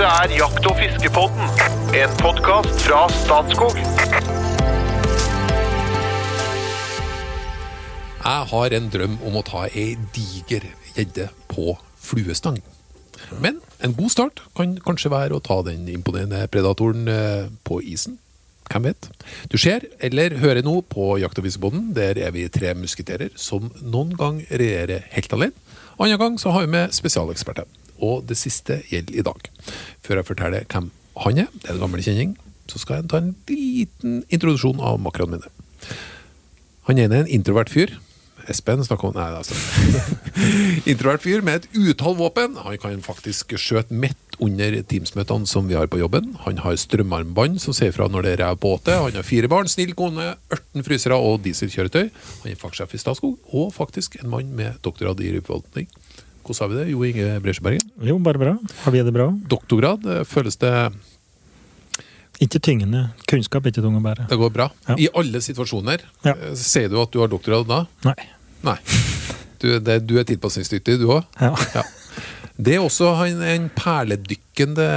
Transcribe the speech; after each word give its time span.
Dette 0.00 0.16
er 0.24 0.32
Jakt- 0.32 0.64
og 0.64 0.78
fiskepodden, 0.78 1.50
en 1.92 2.12
podkast 2.16 2.78
fra 2.86 3.02
Statskog. 3.12 3.74
Jeg 8.24 8.46
har 8.52 8.76
en 8.78 8.86
drøm 8.94 9.18
om 9.28 9.36
å 9.36 9.42
ta 9.44 9.66
ei 9.68 9.98
diger 10.14 10.64
gjedde 10.94 11.26
på 11.52 11.74
fluestang. 12.00 12.62
Men 13.44 13.60
en 13.84 13.92
god 13.98 14.14
start 14.14 14.40
kan 14.56 14.72
kanskje 14.80 15.12
være 15.12 15.36
å 15.36 15.44
ta 15.44 15.58
den 15.68 15.84
imponerende 15.92 16.46
predatoren 16.48 17.04
eh, 17.04 17.52
på 17.68 17.82
isen. 17.84 18.16
Hvem 18.72 18.88
vet? 18.88 19.10
Du 19.52 19.58
ser 19.60 19.84
eller 20.00 20.38
hører 20.40 20.64
nå 20.64 20.78
på 20.80 21.18
Jakt- 21.20 21.36
og 21.36 21.44
fiskebåten. 21.44 21.90
Der 21.92 22.16
er 22.16 22.32
vi 22.32 22.48
tre 22.48 22.72
musketerer 22.72 23.36
som 23.36 23.68
noen 23.82 24.16
gang 24.16 24.40
regjerer 24.48 25.04
helt 25.12 25.36
alene. 25.36 25.68
Andre 26.00 26.16
gang 26.16 26.40
så 26.40 26.56
har 26.56 26.64
vi 26.64 26.72
med 26.72 26.96
spesialeksperter. 26.96 27.68
Og 28.00 28.24
det 28.28 28.38
siste 28.40 28.80
gjelder 28.90 29.18
i 29.20 29.26
dag. 29.26 29.50
Før 30.06 30.20
jeg 30.20 30.28
forteller 30.30 30.68
hvem 30.70 30.90
han 31.20 31.42
er, 31.44 31.50
det 31.52 31.68
er 31.68 31.76
en 31.76 31.82
gammel 31.84 32.04
kjenning, 32.04 32.36
så 32.70 32.80
skal 32.80 33.00
jeg 33.00 33.10
ta 33.10 33.20
en 33.20 33.34
liten 33.50 34.22
introduksjon 34.30 34.80
av 34.80 35.00
makkerne 35.02 35.36
mine. 35.36 35.50
Han 36.88 37.00
ene 37.00 37.18
er 37.18 37.26
en 37.26 37.34
introvert 37.40 37.72
fyr. 37.72 37.92
Espen 38.50 38.80
snakker 38.82 39.10
om 39.10 39.14
Nei, 39.14 39.28
altså. 39.36 39.54
introvert 40.90 41.22
fyr 41.22 41.44
med 41.44 41.60
et 41.60 41.76
utall 41.76 42.16
våpen. 42.18 42.56
Han 42.64 42.78
kan 42.80 43.02
faktisk 43.04 43.54
skjøte 43.60 43.94
midt 43.94 44.38
under 44.40 44.78
Teams-møtene 44.88 45.48
som 45.48 45.68
vi 45.68 45.76
har 45.76 45.90
på 45.92 46.00
jobben. 46.00 46.32
Han 46.46 46.62
har 46.64 46.78
strømarmbånd 46.80 47.60
som 47.62 47.76
sier 47.76 47.92
fra 47.94 48.08
når 48.10 48.26
det 48.26 48.32
er 48.32 48.42
rev 48.46 48.60
på 48.62 48.74
åte. 48.78 48.96
Han 48.96 49.18
har 49.18 49.26
fire 49.26 49.50
barn, 49.52 49.68
snill 49.70 49.92
kone, 49.98 50.32
18 50.48 50.86
frysere 50.86 51.18
og 51.20 51.42
dieselkjøretøy. 51.44 52.08
Han 52.44 52.52
er 52.52 52.60
fagsjef 52.60 52.96
i 52.96 53.02
Statskog, 53.02 53.36
og 53.52 53.74
faktisk 53.76 54.18
en 54.22 54.32
mann 54.32 54.54
med 54.56 54.80
doktorgrad 54.86 55.20
i 55.22 55.34
rypeforvaltning. 55.36 55.90
Hvordan 56.50 56.66
har 56.66 56.70
vi 56.72 56.78
det, 56.80 56.90
Jo 56.90 57.04
Inge 57.06 57.40
Bresjebergen? 57.44 57.90
Jo, 58.02 58.16
bare 58.18 58.40
bra. 58.42 58.56
Har 58.82 58.94
vi 58.94 59.02
det 59.06 59.12
bra? 59.14 59.28
Doktorgrad, 59.52 60.06
eh, 60.10 60.24
føles 60.26 60.56
det 60.58 60.72
Ikke 62.40 62.58
tyngende. 62.58 63.10
Kunnskap 63.28 63.66
er 63.66 63.70
ikke 63.74 63.82
tung 63.84 63.98
å 63.98 64.02
bære. 64.02 64.26
Det 64.30 64.38
går 64.40 64.50
bra? 64.54 64.70
Ja. 64.88 64.96
I 64.98 65.08
alle 65.14 65.42
situasjoner? 65.44 66.02
Ja. 66.24 66.32
Eh, 66.34 66.54
Sier 66.58 66.88
du 66.88 66.96
at 67.02 67.12
du 67.12 67.20
har 67.20 67.28
doktorgrad 67.30 67.68
da? 67.68 67.84
Nei. 68.08 68.16
Nei. 68.66 68.76
Du, 69.60 69.68
det, 69.78 69.98
du 70.08 70.14
er 70.18 70.24
tilpasningsdyktig, 70.24 70.98
du 71.02 71.06
òg? 71.12 71.24
Ja. 71.38 71.52
Ja. 71.76 71.84
Det 72.60 72.74
er 72.76 72.82
også 72.84 73.12
han, 73.16 73.40
en 73.44 73.68
perledykkende 73.76 74.88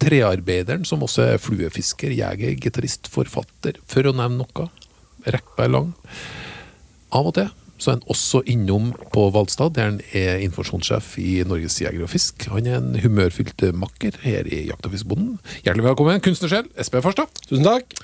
trearbeideren 0.00 0.82
som 0.88 1.04
også 1.06 1.22
er 1.34 1.40
fluefisker, 1.40 2.12
jeger, 2.16 2.56
gitarist, 2.60 3.08
forfatter, 3.12 3.78
for 3.88 4.08
å 4.08 4.12
nevne 4.16 4.42
noe. 4.42 4.66
Rekka 5.28 5.64
er 5.68 5.72
lang. 5.76 5.92
Av 7.12 7.28
og 7.28 7.34
til 7.36 7.48
så 7.80 7.90
er 7.90 7.98
han 7.98 8.08
også 8.12 8.42
innom 8.50 8.90
på 9.14 9.26
Valstad, 9.34 9.74
der 9.76 9.88
han 9.90 10.00
er 10.16 10.42
informasjonssjef 10.44 11.14
i 11.22 11.40
Norges 11.48 11.80
Jeger 11.80 12.04
og 12.04 12.12
Fisk. 12.12 12.48
Han 12.52 12.68
er 12.68 12.80
en 12.80 13.00
humørfylt 13.00 13.64
makker 13.76 14.20
her 14.24 14.48
i 14.48 14.66
Jakt- 14.68 14.86
og 14.86 14.92
fiskebonden. 14.96 15.38
Hjertelig 15.64 15.88
velkommen, 15.90 16.20
kunstnersjel 16.24 16.68
Espen 16.80 17.04
Farstad. 17.04 17.32
Tusen 17.48 17.66
takk. 17.66 17.96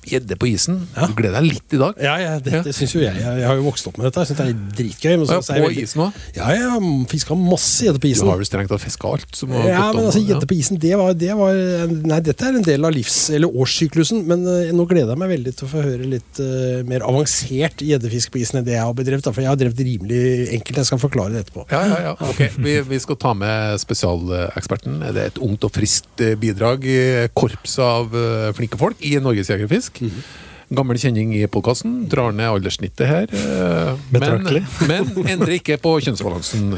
Gjedde 0.00 0.36
på 0.40 0.48
isen. 0.48 0.78
Du 0.96 1.12
gleder 1.12 1.42
deg 1.42 1.50
litt 1.52 1.74
i 1.76 1.78
dag. 1.80 1.98
Ja, 2.00 2.14
ja, 2.16 2.30
det 2.40 2.72
synes 2.72 2.94
jo 2.96 3.02
jeg. 3.02 3.18
Jeg 3.20 3.44
har 3.44 3.58
jo 3.58 3.66
vokst 3.66 3.84
opp 3.90 3.98
med 4.00 4.06
dette. 4.08 4.22
Jeg 4.24 4.30
synes 4.30 4.38
det 4.40 4.46
er 4.48 4.76
dritgøy. 4.78 5.12
Men 5.20 5.26
så, 5.28 5.34
Ja, 5.36 5.40
på 5.60 5.66
veldig- 5.68 5.82
isen 5.84 6.00
òg. 6.06 6.20
Ja, 6.38 6.46
jeg 6.56 6.70
har 6.72 6.86
fiska 7.10 7.36
masse 7.36 7.84
gjedde 7.84 8.00
på 8.00 8.08
isen. 8.08 8.24
Du 8.24 8.30
har 8.32 8.38
vel 8.40 8.48
strengt 8.48 8.70
tatt 8.72 8.80
fiska 8.80 9.10
alt 9.12 9.36
som 9.36 9.50
har 9.52 9.68
Ja, 9.68 9.82
men 9.92 10.00
om. 10.00 10.06
altså, 10.08 10.22
ja. 10.24 10.32
gjedde 10.34 10.48
på 10.48 10.56
isen, 10.56 10.78
det 10.80 10.94
var, 10.96 11.12
det 11.12 11.36
var 11.36 11.52
Nei, 11.90 12.20
dette 12.20 12.42
er 12.48 12.56
en 12.56 12.62
del 12.64 12.84
av 12.88 12.92
livs- 12.96 13.28
eller 13.34 13.48
årssyklusen. 13.52 14.24
Men 14.24 14.40
uh, 14.48 14.72
nå 14.72 14.86
gleder 14.88 15.12
jeg 15.12 15.18
meg 15.20 15.30
veldig 15.36 15.54
til 15.60 15.68
å 15.68 15.70
få 15.74 15.82
høre 15.84 16.08
litt 16.08 16.40
uh, 16.40 16.80
mer 16.88 17.04
avansert 17.04 17.84
gjeddefisk 17.84 18.32
på 18.32 18.40
isen 18.40 18.60
enn 18.60 18.64
det 18.64 18.78
jeg 18.78 18.82
har 18.88 18.94
bedrevet. 18.96 19.22
Da, 19.28 19.32
for 19.36 19.44
jeg 19.44 19.52
har 19.52 19.60
drevet 19.60 19.84
rimelig 19.84 20.48
enkelt. 20.56 20.80
Jeg 20.80 20.86
skal 20.88 20.98
forklare 21.04 21.32
det 21.36 21.44
etterpå. 21.44 21.66
Ja, 21.70 21.84
ja, 21.84 22.00
ja. 22.08 22.16
Ok, 22.24 22.40
vi, 22.56 22.80
vi 22.88 22.98
skal 23.04 23.16
ta 23.20 23.34
med 23.36 23.76
spesialeksperten. 23.84 25.00
Det 25.12 25.26
er 25.26 25.32
et 25.34 25.38
ungt 25.44 25.64
og 25.68 25.72
friskt 25.76 26.24
eh, 26.24 26.34
bidrag 26.40 26.88
Korps 27.36 27.76
av 27.84 28.14
uh, 28.16 28.48
flinke 28.56 28.78
folk 28.80 28.96
i 29.04 29.16
Norges 29.20 29.50
Jeger 29.94 30.06
Mm 30.10 30.10
-hmm. 30.10 30.46
Gammel 30.70 30.98
kjenning 31.02 31.32
i 31.34 31.46
podkasten. 31.50 32.04
Drar 32.08 32.30
ned 32.30 32.46
alderssnittet 32.46 33.08
her. 33.08 33.26
eh, 33.34 33.96
Men, 34.14 34.44
men 34.90 35.08
endrer 35.26 35.56
ikke 35.56 35.80
på 35.82 35.96
kjønnsbalansen. 35.98 36.76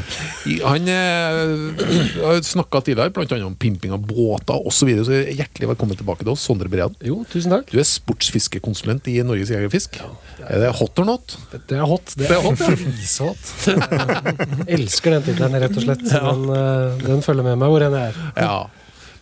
Han 0.63 0.87
eh, 0.89 2.23
har 2.23 2.39
snakka 2.41 2.81
tidligere 2.81 3.11
annet 3.37 3.45
om 3.45 3.53
pimping 3.53 3.93
av 3.93 3.99
båter 4.07 4.57
osv. 4.57 4.79
Så, 4.79 4.87
videre, 4.89 5.05
så 5.05 5.19
hjertelig 5.37 5.69
velkommen 5.75 5.99
tilbake 5.99 6.25
til 6.25 6.33
oss, 6.33 6.41
Sondre 6.41 6.71
Brean. 6.73 6.95
Jo, 7.05 7.19
tusen 7.29 7.53
takk. 7.53 7.69
Du 7.69 7.77
er 7.77 7.85
sportsfiskekonsulent 7.85 9.05
i 9.13 9.19
Norges 9.21 9.51
Jeger 9.53 9.69
og 9.69 9.75
Fisk. 9.75 9.99
Er 10.41 10.63
det 10.63 10.71
hot 10.79 11.01
or 11.03 11.05
not? 11.05 11.35
Det 11.53 11.77
er 11.77 11.85
hot. 11.85 12.15
Det 12.17 12.31
Det 12.31 12.37
er 12.37 12.41
hot, 12.47 12.63
ja. 12.65 12.73
Grisehot. 12.73 13.43
Elsker 14.79 15.19
den 15.19 15.27
tittelen, 15.27 15.59
rett 15.61 15.77
og 15.77 15.85
slett. 15.85 16.01
Den, 16.09 16.49
eh, 16.49 16.97
den 17.05 17.21
følger 17.21 17.45
med 17.45 17.61
meg 17.61 17.69
hvor 17.69 17.85
enn 17.85 17.93
jeg 17.93 18.09
er. 18.09 18.17
Ja. 18.41 18.57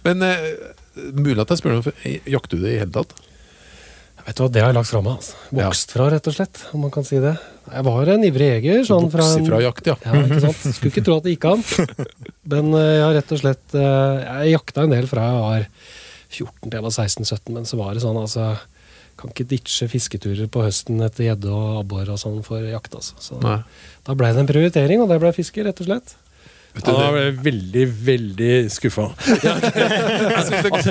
Men 0.08 0.24
eh, 0.24 0.48
mulig 1.12 1.44
at 1.44 1.52
jeg 1.52 1.60
spør 1.60 1.82
om 1.82 1.92
jakter 2.38 2.56
du 2.56 2.64
det 2.64 2.78
i 2.78 2.80
hele 2.86 2.96
tatt? 2.96 3.12
Vet 4.26 4.38
du 4.38 4.44
hva, 4.44 4.50
Det 4.52 4.62
har 4.62 4.70
jeg 4.72 4.78
lagt 4.78 4.90
fra 4.92 5.02
meg. 5.06 5.18
Altså. 5.18 5.36
Vokst 5.58 5.92
fra, 5.96 6.10
rett 6.14 6.28
og 6.30 6.34
slett. 6.36 6.62
om 6.74 6.82
man 6.86 6.92
kan 6.94 7.04
si 7.08 7.20
det. 7.24 7.34
Jeg 7.72 7.84
var 7.88 8.10
en 8.14 8.24
ivrig 8.28 8.50
jeger. 8.64 8.84
Sånn 8.88 9.10
fra 9.14 9.24
en- 9.38 9.46
fra 9.48 9.60
jakt, 9.64 9.88
ja. 9.88 9.96
Ja, 10.06 10.12
ikke 10.22 10.42
sant? 10.42 10.76
Skulle 10.76 10.92
ikke 10.92 11.04
tro 11.06 11.18
at 11.18 11.24
det 11.24 11.36
gikk 11.38 11.48
an. 11.52 11.64
Men 12.52 12.74
eh, 12.74 12.92
jeg 12.98 13.04
har 13.06 13.14
rett 13.20 13.32
og 13.32 13.40
slett 13.44 13.76
eh, 13.78 14.44
Jeg 14.46 14.54
jakta 14.58 14.84
en 14.84 14.94
del 14.96 15.08
fra 15.08 15.28
jeg 15.30 15.42
var 15.46 15.68
14 16.32 16.70
til 16.70 16.78
jeg 16.80 16.86
var 16.86 16.96
16-17, 16.96 17.50
men 17.52 17.66
så 17.68 17.78
var 17.78 17.94
det 17.94 18.02
sånn, 18.06 18.16
altså 18.22 18.46
Kan 19.20 19.34
ikke 19.34 19.44
ditche 19.52 19.88
fisketurer 19.92 20.48
på 20.48 20.64
høsten 20.64 21.02
etter 21.04 21.28
gjedde 21.28 21.52
og 21.52 21.82
abbor 21.82 22.08
og 22.14 22.18
sånn 22.22 22.40
for 22.46 22.64
jakt, 22.64 22.96
altså. 22.96 23.14
Så 23.20 23.36
Nei. 23.44 23.58
da 24.08 24.16
ble 24.16 24.30
det 24.34 24.40
en 24.46 24.48
prioritering, 24.50 25.02
og 25.04 25.10
det 25.12 25.20
ble 25.20 25.34
fiske, 25.36 25.62
rett 25.68 25.82
og 25.84 25.90
slett. 25.90 26.16
Da 26.72 26.94
ble 27.12 27.22
jeg 27.26 27.34
veldig, 27.44 27.82
veldig 28.08 28.52
skuffa. 28.72 29.10
det 29.44 29.50
er 29.52 29.60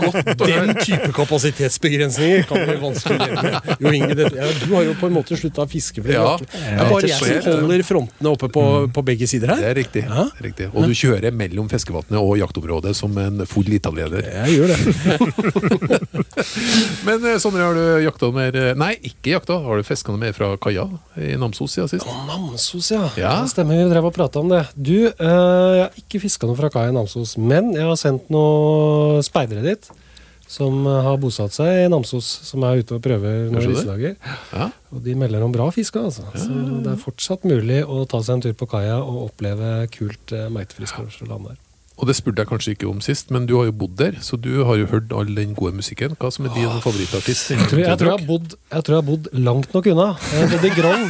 å. 0.04 0.10
Den 0.42 0.74
type 0.76 1.08
kapasitetsbegrensninger 1.16 2.42
kan 2.50 2.66
bli 2.68 2.74
vanskelig 2.82 3.16
leve 3.22 3.44
med. 3.46 3.54
Jo, 3.80 3.92
Inge, 3.96 4.12
det, 4.18 4.26
ja, 4.36 4.48
du 4.60 4.66
har 4.74 4.84
jo 4.90 4.94
på 5.00 5.08
en 5.08 5.14
måte 5.16 5.38
slutta 5.40 5.64
å 5.64 5.68
fiske. 5.70 6.02
For 6.04 6.08
det, 6.12 6.18
Ja. 6.18 6.34
det 6.40 6.46
er 6.74 6.84
bare 6.92 7.08
jeg 7.08 7.40
som 7.46 7.56
holder 7.64 7.84
frontene 7.88 8.28
oppe 8.34 8.48
på, 8.52 8.64
på 8.92 9.00
begge 9.08 9.24
sider 9.30 9.46
Det 9.54 9.56
her. 9.56 9.64
er 9.70 9.74
riktig. 9.80 10.02
Ja. 10.04 10.26
det 10.36 10.42
riktig. 10.50 10.66
Og 10.74 10.80
du 10.90 10.94
kjører 11.00 11.30
mellom 11.34 11.66
fiskevannet 11.72 12.18
og 12.20 12.34
jaktområdet 12.42 12.92
som 12.98 13.16
en 13.24 13.36
full 13.48 13.68
italiener. 13.72 14.20
Jeg 14.44 14.50
gjør 14.58 14.68
det. 14.74 14.78
Men 17.08 17.24
eh, 17.24 17.38
Sondre, 17.42 17.62
har 17.64 17.74
du 17.76 17.82
jakta 18.04 18.28
mer 18.34 18.56
eh, 18.58 18.72
Nei, 18.78 18.92
ikke 19.10 19.32
jakta. 19.34 19.56
Har 19.64 19.80
du 19.80 19.84
fiska 19.86 20.14
mer 20.16 20.32
fra 20.36 20.52
kaia 20.60 20.84
i 21.20 21.34
Namsos 21.40 21.74
siden 21.76 21.90
sist? 21.90 22.08
Namsos, 22.28 22.90
ja. 22.92 23.04
Ja. 23.20 23.32
Det 23.44 23.52
stemmer, 23.54 23.74
vi 23.80 23.88
drev 23.92 24.08
og 24.10 24.14
prata 24.16 24.42
om 24.42 24.48
det. 24.52 24.62
Du, 24.76 24.96
eh, 25.08 25.69
jeg 25.76 25.82
har 25.86 25.98
ikke 26.02 26.20
fiska 26.22 26.48
noe 26.48 26.58
fra 26.58 26.70
kai 26.72 26.88
i 26.90 26.94
Namsos, 26.94 27.36
men 27.40 27.72
jeg 27.76 27.86
har 27.88 27.98
sendt 28.00 28.30
noen 28.32 29.24
speidere 29.26 29.64
dit. 29.64 29.90
Som 30.50 30.82
eh, 30.82 30.96
har 31.06 31.18
bosatt 31.22 31.54
seg 31.54 31.84
i 31.84 31.88
Namsos, 31.92 32.26
som 32.48 32.64
er 32.66 32.80
ute 32.82 32.96
og 32.96 33.02
prøver 33.04 33.44
noen 33.46 33.54
Kanskje 33.54 33.68
i 33.68 33.70
det? 33.70 33.76
disse 33.78 33.90
dager. 33.92 34.16
Ja. 34.50 34.66
Og 34.90 35.04
de 35.04 35.14
melder 35.14 35.44
om 35.46 35.54
bra 35.54 35.68
fiske, 35.70 36.02
altså. 36.02 36.26
Så 36.34 36.50
det 36.82 36.90
er 36.90 36.98
fortsatt 36.98 37.46
mulig 37.46 37.84
å 37.86 38.02
ta 38.10 38.18
seg 38.26 38.40
en 38.40 38.42
tur 38.48 38.56
på 38.58 38.66
kaia 38.72 38.96
og 38.98 39.28
oppleve 39.28 39.86
kult 39.94 40.34
uh, 40.34 40.48
meitefiskland 40.50 41.52
der. 41.52 41.60
Og 42.00 42.08
det 42.08 42.14
spurte 42.16 42.40
jeg 42.40 42.48
kanskje 42.48 42.72
ikke 42.74 42.88
om 42.88 43.00
sist, 43.04 43.28
men 43.34 43.44
du 43.48 43.58
har 43.58 43.66
jo 43.68 43.74
bodd 43.76 43.98
der, 43.98 44.14
så 44.24 44.38
du 44.40 44.62
har 44.64 44.78
jo 44.80 44.86
hørt 44.88 45.12
all 45.12 45.28
den 45.36 45.52
gode 45.58 45.76
musikken. 45.76 46.14
Hva 46.20 46.30
som 46.32 46.46
er 46.48 46.54
din 46.56 46.70
favorittartist? 46.80 47.50
Jeg 47.52 47.66
tror 47.68 47.82
jeg, 47.82 47.98
tror 48.00 48.08
jeg, 48.08 48.16
har 48.16 48.26
bodd, 48.28 48.54
jeg 48.72 48.86
tror 48.86 48.96
jeg 48.96 49.02
har 49.02 49.08
bodd 49.10 49.28
langt 49.36 49.76
nok 49.76 49.90
unna. 49.92 50.06
Det 50.54 50.70
er 50.70 50.78
Grong. 50.78 51.04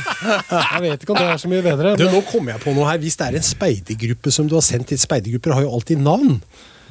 Jeg 0.51 0.83
vet 0.87 1.07
ikke 1.07 1.15
om 1.15 1.21
det 1.21 1.29
er 1.31 1.43
så 1.45 1.53
mye 1.53 1.63
bedre. 1.63 1.95
Du, 2.01 2.05
nå 2.11 2.25
kommer 2.27 2.57
jeg 2.57 2.65
på 2.65 2.75
noe 2.75 2.89
her. 2.91 2.99
Hvis 3.05 3.21
det 3.21 3.29
er 3.29 3.39
en 3.39 3.47
speidergruppe 3.47 4.35
som 4.35 4.51
du 4.51 4.57
har 4.59 4.67
sendt 4.67 4.91
til 4.91 4.99
Speidergrupper, 4.99 5.55
har 5.61 5.69
jo 5.69 5.73
alltid 5.79 6.03
navn. 6.03 6.41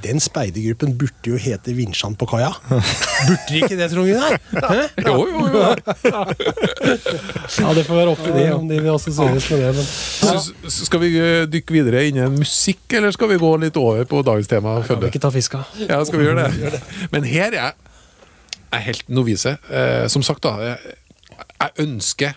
Den 0.03 0.21
speidergruppen 0.23 0.93
burde 0.97 1.27
jo 1.33 1.35
hete 1.41 1.73
Vinsjan 1.75 2.13
på 2.15 2.25
kaia. 2.31 2.53
Burde 2.69 3.37
de 3.49 3.57
ikke 3.59 3.75
det, 3.75 3.89
tror 3.91 4.05
du? 4.07 4.13
Ja. 4.13 4.29
Jo, 5.03 5.15
jo, 5.27 5.41
jo. 5.51 5.63
Ja, 7.59 7.73
Det 7.75 7.83
får 7.87 7.97
være 7.97 8.13
opp 8.13 8.21
til 8.23 8.35
de 8.37 8.45
om 8.55 8.67
de 8.69 8.77
vil 8.79 8.93
assosieres 8.93 9.49
med 9.51 9.59
det. 9.65 9.73
Men 9.75 9.85
Ja. 10.29 10.39
så 10.71 10.85
skal 10.87 11.01
vi 11.03 11.11
eh, 11.19 11.43
dykke 11.51 11.75
videre 11.75 12.05
innen 12.07 12.37
musikk, 12.39 12.85
eller 12.95 13.11
skal 13.15 13.31
vi 13.33 13.39
gå 13.41 13.51
litt 13.65 13.77
over 13.79 14.05
på 14.07 14.21
dagens 14.23 14.47
tema? 14.51 14.77
kan 14.87 14.99
vi 15.03 15.11
ikke 15.11 15.21
ta 15.25 15.31
fiska? 15.35 15.63
Ja, 15.83 15.99
skal 16.07 16.19
vi 16.23 16.29
gjøre 16.29 16.47
det? 16.47 16.81
Men 17.11 17.27
her 17.27 17.51
er 17.51 17.59
jeg 17.59 17.73
er 18.71 18.83
helt 18.85 19.07
novise. 19.09 19.57
Eh, 19.73 20.07
som 20.07 20.23
sagt, 20.23 20.43
da. 20.45 20.55
Jeg, 20.61 20.95
jeg 21.59 21.71
ønsker, 21.87 22.35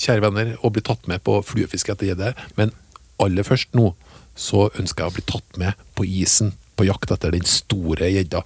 kjære 0.00 0.22
venner, 0.24 0.54
å 0.64 0.70
bli 0.72 0.80
tatt 0.82 1.06
med 1.10 1.22
på 1.22 1.38
fluefiske 1.44 1.92
etter 1.92 2.10
gjedde, 2.12 2.32
men 2.56 2.72
aller 3.20 3.44
først 3.46 3.74
nå 3.76 3.92
så 4.36 4.68
ønsker 4.78 5.04
jeg 5.04 5.12
å 5.12 5.16
bli 5.18 5.24
tatt 5.28 5.58
med 5.60 5.74
på 5.98 6.04
isen 6.08 6.52
på 6.78 6.86
jakt 6.88 7.10
etter 7.12 7.34
den 7.34 7.44
store 7.48 8.08
gjedda. 8.10 8.42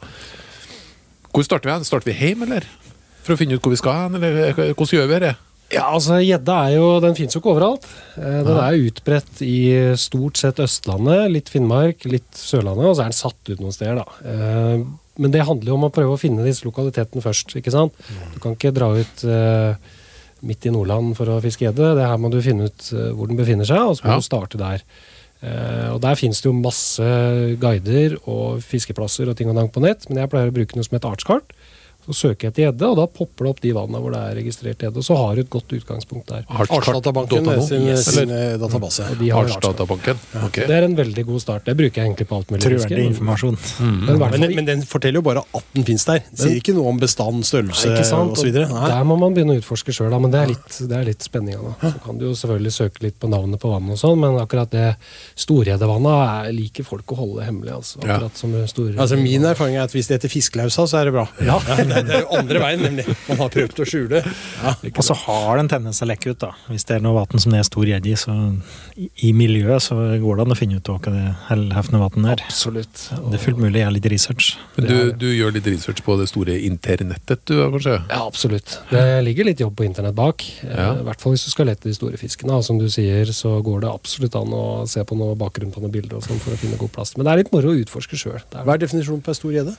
Hvor 1.33 1.45
starter 1.47 1.69
vi? 1.71 1.75
hen? 1.77 1.85
Starter 1.87 2.11
vi 2.13 2.17
hjemme, 2.19 2.47
eller? 2.49 2.67
For 3.27 3.35
å 3.35 3.41
finne 3.41 3.57
ut 3.59 3.63
hvor 3.65 3.75
vi 3.75 3.81
skal 3.81 4.07
hen, 4.07 4.17
eller 4.19 4.53
hvordan 4.75 4.95
gjør 4.99 5.11
vi 5.13 5.21
det? 5.27 5.35
Ja, 5.75 5.89
altså 5.97 6.21
Gjedda 6.23 6.57
er 6.69 6.77
jo, 6.77 6.85
den 7.03 7.17
finnes 7.19 7.35
jo 7.35 7.41
ikke 7.43 7.51
overalt. 7.57 7.89
Eh, 8.15 8.37
Den 8.47 8.59
er 8.63 8.77
utbredt 8.87 9.41
i 9.43 9.57
stort 9.99 10.39
sett 10.39 10.61
Østlandet, 10.63 11.25
litt 11.35 11.51
Finnmark, 11.51 12.05
litt 12.07 12.39
Sørlandet, 12.39 12.87
og 12.87 12.95
så 12.95 13.03
er 13.03 13.11
den 13.11 13.19
satt 13.19 13.51
ut 13.51 13.59
noen 13.65 13.75
steder. 13.75 13.99
da. 13.99 14.07
Eh, 14.31 14.85
Men 15.19 15.33
det 15.35 15.43
handler 15.49 15.73
jo 15.73 15.75
om 15.75 15.87
å 15.89 15.91
prøve 15.91 16.13
å 16.15 16.21
finne 16.21 16.45
disse 16.45 16.63
lokalitetene 16.69 17.23
først. 17.25 17.57
ikke 17.57 17.73
sant? 17.73 17.93
Du 18.35 18.39
kan 18.39 18.55
ikke 18.55 18.71
dra 18.77 18.93
ut 18.95 19.25
eh, 19.25 19.75
midt 20.47 20.67
i 20.67 20.71
Nordland 20.71 21.17
for 21.17 21.27
å 21.27 21.41
fiske 21.43 21.65
gjedde. 21.67 21.95
Det 21.97 22.07
her 22.07 22.17
må 22.21 22.31
du 22.31 22.39
finne 22.45 22.69
ut 22.71 22.91
hvor 23.17 23.27
den 23.27 23.37
befinner 23.41 23.65
seg, 23.67 23.81
og 23.81 23.97
så 23.97 24.05
må 24.05 24.13
Ja. 24.13 24.17
du 24.21 24.27
starte 24.29 24.59
der. 24.61 24.83
Eh, 25.45 25.89
og 25.93 26.01
Der 26.03 26.17
finnes 26.17 26.41
det 26.41 26.49
jo 26.49 26.57
masse 26.57 27.05
guider 27.61 28.17
og 28.25 28.63
fiskeplasser 28.65 29.29
og 29.29 29.37
ting 29.37 29.51
og 29.51 29.59
ting 29.59 29.73
på 29.73 29.83
nett, 29.85 30.09
men 30.09 30.23
jeg 30.23 30.33
pleier 30.33 30.53
å 30.53 30.57
bruke 30.57 30.77
noe 30.77 30.87
som 30.87 30.97
heter 30.97 31.13
artskart. 31.13 31.57
Så 32.07 32.15
søker 32.15 32.47
jeg 32.47 32.53
etter 32.53 32.63
gjedde, 32.69 32.89
og 32.93 32.97
da 33.01 33.07
popper 33.11 33.45
det 33.45 33.51
opp 33.51 33.61
de 33.65 33.73
vannene 33.75 34.01
hvor 34.03 34.13
det 34.15 34.21
er 34.23 34.37
registrert 34.39 34.79
gjedde. 34.85 34.97
Og 35.03 35.07
så 35.07 35.17
har 35.19 35.35
du 35.35 35.41
et 35.43 35.51
godt 35.51 35.73
utgangspunkt 35.75 36.29
der. 36.31 36.45
Artsdatabanken 36.47 37.43
Artsdatabanken.no. 37.49 37.67
sin, 37.67 37.83
Yes. 37.87 38.05
sin 38.15 38.31
eh, 38.31 38.57
database. 38.63 39.03
Og 39.11 39.19
de 39.19 39.29
har 39.31 39.47
Ja. 39.49 39.55
Artsdatabanken. 39.57 40.21
Det 40.55 40.71
er 40.71 40.83
en 40.87 40.95
veldig 40.97 41.25
god 41.27 41.41
start. 41.43 41.65
Det 41.67 41.77
bruker 41.77 42.03
jeg 42.03 42.07
egentlig 42.13 42.29
på 42.31 42.37
alt 42.39 42.51
mulig. 42.51 42.63
Troverdig 42.63 42.97
men- 42.99 43.13
informasjon. 43.13 43.59
Men, 44.07 44.19
Men, 44.41 44.55
men 44.55 44.65
den 44.65 44.83
forteller 44.83 45.19
jo 45.19 45.23
bare 45.23 45.43
at 45.55 45.65
den 45.75 45.85
finnes 45.85 46.05
der. 46.07 46.23
Sier 46.35 46.57
ikke 46.61 46.75
noe 46.75 46.89
om 46.95 46.99
bestand, 47.03 47.43
størrelse 47.45 47.91
osv. 48.15 48.53
Der 48.53 49.05
må 49.05 49.19
man 49.19 49.35
begynne 49.35 49.57
å 49.57 49.61
utforske 49.61 49.93
sjøl, 49.93 50.15
men 50.21 50.31
det 50.31 50.41
er 50.41 50.47
litt, 50.55 50.79
det 50.89 50.97
er 50.97 51.05
litt 51.05 51.23
spenninga. 51.27 51.75
Så 51.83 51.93
kan 52.05 52.19
du 52.19 52.27
jo 52.29 52.33
selvfølgelig 52.39 52.73
søke 52.73 53.03
litt 53.03 53.19
på 53.19 53.29
navnet 53.29 53.59
på 53.61 53.71
vannet 53.73 53.97
og 53.97 53.99
sånn, 53.99 54.19
men 54.21 54.39
akkurat 54.41 54.71
det 54.71 54.97
storgjeddevannet 55.37 56.47
er- 56.47 56.53
liker 56.57 56.85
folk 56.87 57.07
å 57.13 57.17
holde 57.21 57.45
hemmelig. 57.47 57.73
altså. 57.73 57.99
Ja. 58.05 58.17
Akkurat 58.17 58.37
som 58.37 58.53
store... 58.69 58.95
Altså 58.99 59.17
Min 59.21 59.43
erfaring 59.45 59.77
er 59.77 59.85
at 59.87 59.93
hvis 59.95 60.09
det 60.09 60.19
heter 60.21 60.29
fiskelausa, 60.33 60.87
så 60.87 61.01
er 61.01 61.05
det 61.11 61.13
bra. 61.17 61.27
Ja. 61.45 61.59
det, 61.97 62.05
det 62.09 62.15
er 62.19 62.25
jo 62.27 62.39
andre 62.39 62.63
veien, 62.63 62.83
nemlig. 62.87 63.05
Man 63.27 63.41
har 63.43 63.51
prøvd 63.55 63.83
å 63.83 63.87
skjule. 63.89 64.21
Ja. 64.63 64.75
Og 64.93 65.03
så 65.07 65.17
har 65.25 65.57
det 65.59 65.65
en 65.67 65.71
tendens 65.75 66.01
til 66.01 66.07
å 66.07 66.11
lekke 66.13 66.33
ut, 66.35 66.39
da. 66.45 66.53
Hvis 66.71 66.87
det 66.89 66.99
er 66.99 67.05
noe 67.05 67.17
vann 67.19 67.43
som 67.43 67.55
det 67.55 67.61
er 67.63 67.69
stor 67.69 67.89
gjedde 67.89 68.13
i, 68.13 68.17
så 68.21 68.37
i, 68.97 69.09
i 69.29 69.33
miljøet 69.37 69.83
så 69.89 69.97
går 70.23 70.39
det 70.41 70.47
an 70.47 70.55
å 70.55 70.59
finne 70.59 70.79
ut 70.81 70.91
hva 70.93 70.99
det 71.07 71.25
hefne 71.77 72.01
vannet 72.05 72.31
er. 72.37 72.45
Absolutt. 72.47 73.07
Det 73.11 73.39
er 73.41 73.45
fullt 73.47 73.61
mulig 73.63 73.81
å 73.81 73.85
gjøre 73.85 73.97
litt 73.99 74.09
research. 74.13 74.53
Men 74.77 74.89
du, 74.91 74.97
du 75.25 75.27
gjør 75.33 75.57
litt 75.57 75.67
research 75.73 76.05
på 76.07 76.17
det 76.21 76.29
store 76.31 76.57
internettet, 76.69 77.43
du 77.51 77.57
kanskje? 77.75 77.97
Ja, 78.11 78.23
absolutt. 78.27 78.77
Det 78.93 79.05
ligger 79.27 79.49
litt 79.51 79.61
jobb 79.65 79.75
på 79.81 79.87
internett 79.89 80.17
bak. 80.19 80.45
Eh, 80.63 80.75
Ja. 80.77 80.91
I 81.01 81.05
hvert 81.07 81.23
fall 81.23 81.33
hvis 81.33 81.47
du 81.47 81.51
skal 81.51 81.67
lete 81.71 81.89
de 81.89 81.95
store 81.97 82.19
fiskene. 82.21 82.53
Og 82.59 82.65
som 82.67 82.77
du 82.79 82.85
sier, 82.93 83.27
så 83.35 83.57
går 83.65 83.81
det 83.87 83.89
absolutt 83.91 84.37
an 84.39 84.53
å 84.55 84.65
se 84.91 85.01
på 85.09 85.17
noe 85.19 85.35
bakgrunn 85.41 85.73
på 85.75 85.81
noen 85.83 85.93
bilder 85.95 86.19
og 86.21 86.25
sånn 86.27 86.39
for 86.43 86.53
å 86.55 86.59
finne 86.61 86.77
god 86.79 86.93
plass. 86.95 87.15
Men 87.17 87.27
det 87.27 87.33
er 87.33 87.41
litt 87.43 87.53
moro 87.55 87.73
å 87.73 87.79
utforske 87.81 88.19
sjøl. 88.21 88.39
Hva 88.53 88.75
er 88.77 88.83
definisjonen 88.85 89.23
på 89.25 89.33
ei 89.33 89.39
stor 89.39 89.55
gjedde? 89.57 89.75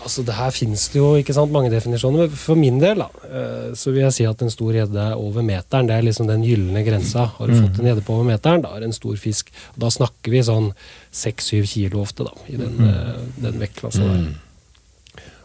Altså, 0.00 0.22
det 0.24 0.34
her 0.34 0.50
finnes 0.50 0.82
det 0.92 0.96
jo 1.00 1.10
ikke 1.20 1.34
sant, 1.36 1.52
mange 1.52 1.70
definisjoner. 1.70 2.24
Men 2.26 2.36
for 2.40 2.56
min 2.56 2.78
del 2.80 2.98
da, 3.02 3.08
eh, 3.28 3.70
så 3.76 3.92
vil 3.92 4.00
jeg 4.06 4.12
si 4.16 4.24
at 4.24 4.42
en 4.42 4.50
stor 4.50 4.72
gjedde 4.72 4.96
er 5.12 5.18
over 5.20 5.42
meteren. 5.44 5.86
Det 5.90 5.96
er 5.98 6.06
liksom 6.06 6.26
den 6.30 6.42
gylne 6.46 6.82
grensa. 6.86 7.26
Har 7.36 7.46
du 7.46 7.54
fått 7.58 7.78
en 7.82 7.86
gjedde 7.90 8.04
på 8.06 8.14
over 8.16 8.24
meteren, 8.30 8.62
da 8.64 8.70
er 8.74 8.80
det 8.80 8.88
en 8.90 8.96
stor 8.96 9.16
fisk. 9.20 9.50
Og 9.74 9.80
da 9.84 9.90
snakker 9.92 10.30
vi 10.32 10.40
sånn 10.46 10.70
seks-syv 11.12 11.66
kilo 11.68 12.00
ofte, 12.02 12.24
da, 12.24 12.32
i 12.48 12.56
den, 12.56 12.78
eh, 12.88 13.18
den 13.44 13.60
vektklassa 13.60 14.00
der. 14.06 14.30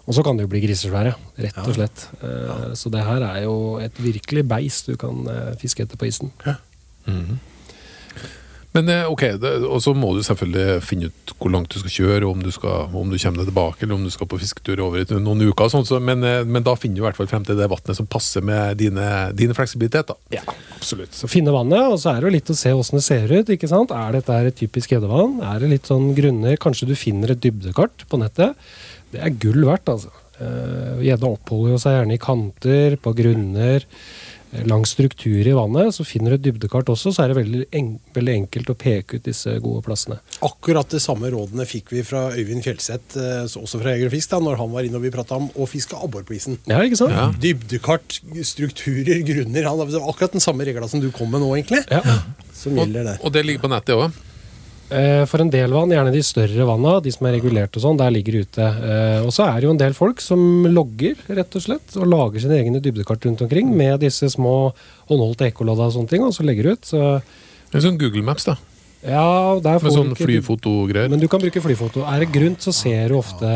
Og 0.08 0.14
så 0.14 0.24
kan 0.24 0.38
det 0.38 0.44
jo 0.46 0.52
bli 0.54 0.62
grisesvære, 0.62 1.16
rett 1.42 1.58
og 1.58 1.74
slett. 1.76 2.08
Eh, 2.24 2.74
Så 2.78 2.92
det 2.92 3.04
her 3.04 3.22
er 3.24 3.44
jo 3.44 3.78
et 3.82 3.94
virkelig 3.98 4.48
beist 4.48 4.86
du 4.88 4.96
kan 4.96 5.26
fiske 5.60 5.82
etter 5.84 5.98
på 5.98 6.06
isen. 6.08 6.32
Men 8.76 8.90
eh, 8.92 9.06
ok, 9.08 9.24
og 9.70 9.80
så 9.84 9.94
må 9.96 10.12
du 10.16 10.22
selvfølgelig 10.26 10.82
finne 10.84 11.08
ut 11.08 11.34
hvor 11.40 11.52
langt 11.54 11.72
du 11.72 11.80
skal 11.80 11.94
kjøre, 11.94 12.28
om 12.28 12.42
du, 12.44 12.50
skal, 12.52 12.90
om 12.92 13.12
du 13.12 13.18
kommer 13.22 13.42
deg 13.42 13.50
tilbake, 13.50 13.86
eller 13.86 13.96
om 13.96 14.04
du 14.04 14.12
skal 14.12 14.28
på 14.32 14.40
fisketur 14.42 14.82
over 14.84 15.06
noen 15.16 15.46
uker. 15.48 15.72
Sånt, 15.72 15.88
så, 15.88 16.02
men, 16.04 16.24
eh, 16.28 16.42
men 16.44 16.66
da 16.66 16.76
finner 16.80 17.00
du 17.00 17.04
i 17.04 17.06
hvert 17.08 17.20
fall 17.20 17.30
frem 17.32 17.46
til 17.48 17.60
det 17.60 17.70
vannet 17.72 18.00
som 18.00 18.10
passer 18.12 18.44
med 18.46 18.82
dine, 18.82 19.08
din 19.38 19.56
fleksibilitet. 19.56 20.12
Da. 20.12 20.18
Ja, 20.36 20.44
absolutt. 20.76 21.16
Så 21.16 21.32
finne 21.32 21.56
vannet, 21.56 21.88
og 21.88 21.98
så 22.02 22.12
er 22.12 22.20
det 22.20 22.30
jo 22.30 22.36
litt 22.36 22.52
å 22.52 22.58
se 22.60 22.76
åssen 22.76 23.00
det 23.00 23.06
ser 23.08 23.32
ut. 23.32 23.54
ikke 23.56 23.72
sant? 23.72 23.96
Er 23.96 24.18
dette 24.18 24.36
her 24.36 24.52
et 24.52 24.60
typisk 24.60 24.92
gjeddevann? 24.92 25.40
Er 25.46 25.64
det 25.64 25.72
litt 25.72 25.90
sånn 25.92 26.12
grunner? 26.18 26.60
Kanskje 26.62 26.92
du 26.92 26.96
finner 27.00 27.32
et 27.32 27.44
dybdekart 27.44 28.06
på 28.12 28.20
nettet? 28.22 28.60
Det 29.16 29.24
er 29.24 29.36
gull 29.40 29.64
verdt, 29.68 29.88
altså. 29.92 30.12
Eh, 30.36 31.04
Gjedda 31.08 31.30
oppholder 31.32 31.76
jo 31.76 31.80
seg 31.80 31.96
gjerne 31.96 32.16
i 32.18 32.22
kanter, 32.22 32.98
på 33.00 33.14
grunner, 33.16 33.86
eh, 34.56 34.76
struktur 34.88 35.48
i 35.48 35.54
vannet. 35.56 35.94
Så 35.96 36.06
finner 36.08 36.34
du 36.34 36.38
et 36.38 36.46
dybdekart 36.48 36.90
også, 36.92 37.14
så 37.16 37.24
er 37.24 37.32
det 37.32 37.38
veldig, 37.40 37.64
en, 37.80 37.92
veldig 38.16 38.36
enkelt 38.42 38.72
å 38.72 38.78
peke 38.80 39.20
ut 39.20 39.28
disse 39.28 39.54
gode 39.64 39.84
plassene. 39.86 40.20
Akkurat 40.46 40.90
de 40.92 41.02
samme 41.04 41.32
rådene 41.34 41.68
fikk 41.70 41.94
vi 41.96 42.04
fra 42.08 42.28
Øyvind 42.36 42.66
Fjelseth, 42.66 43.18
eh, 43.22 43.46
også 43.46 43.82
fra 43.82 43.96
Jeger 43.96 44.12
og 44.12 44.16
Fisk, 44.16 44.34
da, 44.34 44.42
når 44.44 44.62
han 44.62 44.72
var 44.76 44.88
inne 44.88 45.00
og 45.00 45.06
vi 45.06 45.14
prata 45.14 45.40
om 45.40 45.50
å 45.56 45.70
fiske 45.70 46.00
abbor 46.00 46.26
på 46.28 46.38
isen. 46.38 46.60
Ja, 46.70 46.82
ikke 46.86 47.02
sant? 47.02 47.16
Ja. 47.16 47.28
Dybdekart, 47.42 48.22
strukturer, 48.46 49.22
grunner. 49.28 49.72
Han 49.72 49.84
har 49.84 50.10
akkurat 50.12 50.36
den 50.38 50.44
samme 50.44 50.68
regla 50.68 50.90
som 50.92 51.04
du 51.04 51.12
kom 51.16 51.32
med 51.32 51.44
nå, 51.44 51.52
egentlig. 51.58 51.84
Ja. 51.92 52.22
Som 52.56 52.80
gjelder 52.80 53.12
det. 53.12 53.20
Og, 53.20 53.30
og 53.30 53.36
det 53.36 53.46
ligger 53.46 53.68
på 53.68 53.76
nettet 53.76 54.00
òg. 54.00 54.25
Eh, 54.86 55.24
For 55.26 55.42
en 55.42 55.50
del 55.50 55.74
vann, 55.74 55.90
gjerne 55.90 56.12
de 56.14 56.22
større 56.22 56.66
vanna, 56.68 57.00
de 57.02 57.12
som 57.14 57.26
er 57.26 57.34
regulert 57.40 57.74
og 57.74 57.82
sånn, 57.82 57.98
der 57.98 58.14
ligger 58.14 58.42
ute. 58.46 58.62
Eh, 58.62 59.26
Og 59.26 59.32
så 59.34 59.48
er 59.48 59.60
det 59.60 59.66
jo 59.66 59.74
en 59.74 59.82
del 59.82 59.94
folk 59.98 60.22
som 60.22 60.40
logger, 60.70 61.16
rett 61.28 61.58
og 61.58 61.62
slett, 61.66 61.96
og 61.98 62.06
lager 62.12 62.40
sine 62.44 62.60
egne 62.62 62.82
dybdekart 62.84 63.26
rundt 63.26 63.42
omkring 63.42 63.74
med 63.76 64.00
disse 64.06 64.30
små 64.30 64.74
håndholdte 65.10 65.50
ekkolodda 65.50 65.90
og 65.90 65.96
sånne 65.98 66.10
ting, 66.10 66.24
og 66.24 66.34
så 66.34 66.46
legger 66.46 66.74
ut. 66.76 66.86
Så 66.86 67.22
En 67.74 67.82
sånn 67.82 67.98
Google 67.98 68.22
Maps, 68.24 68.46
da. 68.46 68.56
Ja, 69.06 69.60
der 69.62 69.80
får 69.80 69.88
Med 69.90 69.96
sånn 69.96 70.14
flyfotogreier. 70.20 71.10
Men 71.14 71.22
du 71.22 71.28
kan 71.32 71.42
bruke 71.44 71.62
flyfoto. 71.62 72.04
Er 72.10 72.24
det 72.26 72.32
grunt, 72.34 72.64
så 72.66 72.74
ser 72.76 73.10
du 73.12 73.18
ofte 73.20 73.50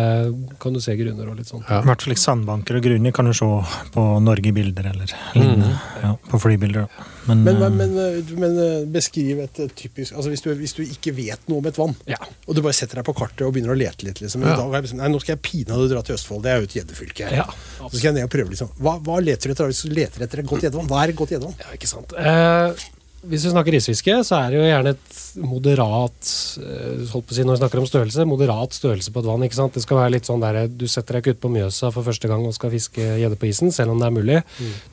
Kan 0.62 0.76
du 0.76 0.82
se 0.84 0.96
grunner 1.00 1.30
og 1.32 1.40
litt 1.40 1.50
sånn. 1.50 1.64
Ja. 1.68 1.82
I 1.82 1.90
hvert 1.90 2.04
fall 2.06 2.14
ikke 2.16 2.24
sandbanker 2.26 2.80
og 2.80 2.84
grunner 2.86 3.16
kan 3.16 3.26
du 3.30 3.34
se 3.34 3.50
på 3.96 4.04
Norge-bilder 4.26 4.92
eller 4.94 5.14
lignende. 5.36 5.72
Ja, 6.04 6.14
på 6.30 6.40
flybilder. 6.42 6.88
Men, 7.30 7.44
Men, 7.46 7.56
eh, 7.62 7.70
men, 7.70 7.78
men, 7.78 7.98
eh, 8.20 8.34
men 8.42 8.56
eh, 8.64 8.86
beskriv 8.90 9.42
et 9.44 9.60
typisk 9.78 10.16
altså 10.18 10.32
hvis 10.32 10.42
du, 10.42 10.50
hvis 10.58 10.74
du 10.74 10.82
ikke 10.86 11.12
vet 11.14 11.44
noe 11.52 11.60
om 11.62 11.68
et 11.70 11.78
vann, 11.78 11.94
Ja. 12.10 12.18
og 12.48 12.56
du 12.58 12.62
bare 12.66 12.74
setter 12.74 13.02
deg 13.02 13.06
på 13.06 13.14
kartet 13.14 13.44
og 13.46 13.54
begynner 13.54 13.76
å 13.76 13.78
lete 13.78 14.08
litt 14.08 14.22
liksom, 14.24 14.42
Ja. 14.42 14.56
Dag 14.58 14.74
jeg 14.80 14.88
bestemt, 14.88 15.02
Nei, 15.04 15.10
nå 15.14 15.20
skal 15.22 15.36
jeg 15.36 15.42
pinadø 15.46 15.86
dra 15.92 16.02
til 16.02 16.16
Østfold, 16.16 16.42
det 16.44 16.52
er 16.52 16.58
jo 16.64 16.70
et 16.70 16.78
gjeddefylke. 16.80 17.30
Ja. 17.32 17.46
Så 17.84 17.92
skal 18.00 18.10
jeg 18.10 18.16
ned 18.18 18.24
og 18.30 18.32
prøve, 18.34 18.50
liksom. 18.56 18.72
Hva, 18.82 18.96
hva 19.06 19.20
leter 19.22 19.50
du 19.50 19.54
etter 19.54 19.70
hvis 19.70 19.84
du 19.86 19.94
leter 19.94 20.26
etter 20.26 20.42
et 20.42 20.50
godt 20.50 20.66
gjeddevann? 20.66 20.90
Hva 20.90 21.04
er 21.04 21.14
et 21.14 21.20
godt 21.22 21.36
gjeddevann? 21.36 21.60
Ja, 21.62 21.76
ikke 21.78 21.92
sant. 21.92 22.16
Eh, 22.18 22.88
hvis 23.20 23.44
vi 23.44 23.52
snakker 23.52 23.76
isfiske, 23.76 24.14
så 24.24 24.38
er 24.38 24.52
det 24.52 24.60
jo 24.60 24.68
gjerne 24.68 24.92
et 24.96 25.18
moderat 25.44 26.30
eh, 26.64 27.02
holdt 27.12 27.28
på 27.28 27.34
å 27.34 27.38
si 27.38 27.44
Når 27.44 27.58
vi 27.58 27.62
snakker 27.62 27.82
om 27.82 27.88
størrelse, 27.90 28.26
moderat 28.30 28.76
størrelse 28.78 29.12
på 29.12 29.20
et 29.20 29.28
vann. 29.28 29.44
ikke 29.44 29.58
sant? 29.58 29.76
Det 29.76 29.84
skal 29.84 30.00
være 30.00 30.14
litt 30.16 30.30
sånn 30.30 30.44
der, 30.44 30.62
Du 30.72 30.88
setter 30.88 31.18
deg 31.18 31.26
ikke 31.26 31.36
ut 31.36 31.42
på 31.44 31.52
Mjøsa 31.52 31.92
for 31.96 32.08
første 32.08 32.32
gang 32.32 32.46
og 32.48 32.56
skal 32.56 32.72
fiske 32.72 33.04
gjedde 33.20 33.40
på 33.40 33.50
isen, 33.52 33.74
selv 33.76 33.92
om 33.92 34.00
det 34.00 34.08
er 34.08 34.16
mulig. 34.16 34.40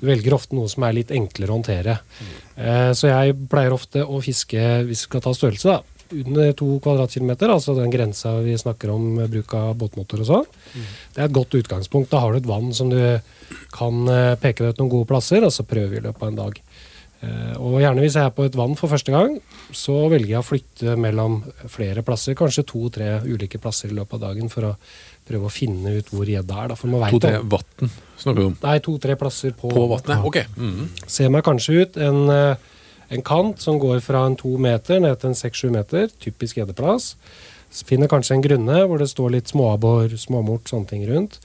Du 0.01 0.07
velger 0.11 0.35
ofte 0.35 0.59
noe 0.59 0.71
som 0.73 0.83
er 0.89 0.99
litt 0.99 1.15
enklere 1.15 1.55
å 1.55 1.61
håndtere. 1.61 1.99
Eh, 2.57 2.91
så 2.99 3.13
jeg 3.13 3.39
pleier 3.53 3.77
ofte 3.77 4.03
å 4.03 4.19
fiske, 4.25 4.67
hvis 4.89 5.07
vi 5.07 5.11
skal 5.11 5.23
ta 5.23 5.35
størrelse, 5.37 5.77
da, 5.77 5.97
under 6.17 6.53
to 6.59 6.69
kvadratkilometer, 6.83 7.51
altså 7.51 7.75
den 7.79 7.91
grensa 7.91 8.37
vi 8.43 8.59
snakker 8.59 8.91
om 8.95 9.23
bruk 9.31 9.55
av 9.59 9.73
båtmotor 9.79 10.23
og 10.23 10.29
sånn. 10.29 10.47
Det 11.15 11.23
er 11.23 11.31
et 11.31 11.35
godt 11.35 11.55
utgangspunkt. 11.59 12.11
Da 12.11 12.21
har 12.23 12.33
du 12.35 12.43
et 12.43 12.51
vann 12.51 12.73
som 12.75 12.91
du 12.91 13.01
kan 13.75 14.07
eh, 14.11 14.35
peke 14.43 14.65
deg 14.65 14.75
ut 14.75 14.83
noen 14.83 14.93
gode 14.99 15.11
plasser, 15.15 15.47
og 15.47 15.55
så 15.55 15.67
prøve 15.67 15.99
i 15.99 16.03
løpet 16.03 16.23
av 16.23 16.33
en 16.33 16.41
dag. 16.45 16.63
Eh, 17.25 17.57
Og 17.57 17.81
gjerne 17.81 18.03
hvis 18.05 18.17
jeg 18.19 18.29
er 18.29 18.35
på 18.37 18.45
et 18.45 18.57
vann 18.59 18.77
for 18.77 18.93
første 18.93 19.13
gang, 19.15 19.39
så 19.73 19.95
velger 20.13 20.35
jeg 20.35 20.43
å 20.43 20.47
flytte 20.47 20.97
mellom 21.01 21.39
flere 21.73 22.05
plasser, 22.07 22.37
kanskje 22.39 22.67
to-tre 22.69 23.09
ulike 23.25 23.61
plasser 23.63 23.91
i 23.91 23.97
løpet 23.97 24.19
av 24.19 24.25
dagen, 24.29 24.51
for 24.53 24.69
å 24.69 24.77
prøve 25.27 25.49
å 25.49 25.53
finne 25.53 25.97
ut 25.97 26.13
hvor 26.13 26.29
gjedda 26.29 26.63
er. 26.65 26.77
To-tre 26.77 27.01
vann 27.01 27.91
snakker 28.21 28.41
vi 28.41 28.47
om. 28.51 28.57
Nei, 28.63 28.79
to-tre 28.85 29.17
plasser 29.17 29.57
på, 29.57 29.73
På 29.73 29.87
vannet? 29.91 30.25
Ok. 30.25 30.37
-hmm. 30.57 30.89
Ser 31.07 31.31
meg 31.31 31.45
kanskje 31.45 31.83
ut 31.83 31.97
en, 31.97 32.31
eh, 32.31 32.57
en 33.11 33.23
kant 33.23 33.61
som 33.61 33.79
går 33.79 34.01
fra 34.01 34.27
en 34.27 34.37
to 34.37 34.57
meter 34.59 35.01
ned 35.01 35.21
til 35.21 35.29
en 35.29 35.35
seks-sju 35.35 35.71
meter, 35.71 36.09
typisk 36.21 36.57
gjeddeplass. 36.57 37.15
Finner 37.85 38.09
kanskje 38.09 38.35
en 38.35 38.43
grunne 38.43 38.87
hvor 38.87 38.99
det 38.99 39.09
står 39.09 39.31
litt 39.31 39.49
småabbor, 39.49 40.09
småmort, 40.17 40.69
sånne 40.69 40.89
ting 40.89 41.07
rundt. 41.09 41.39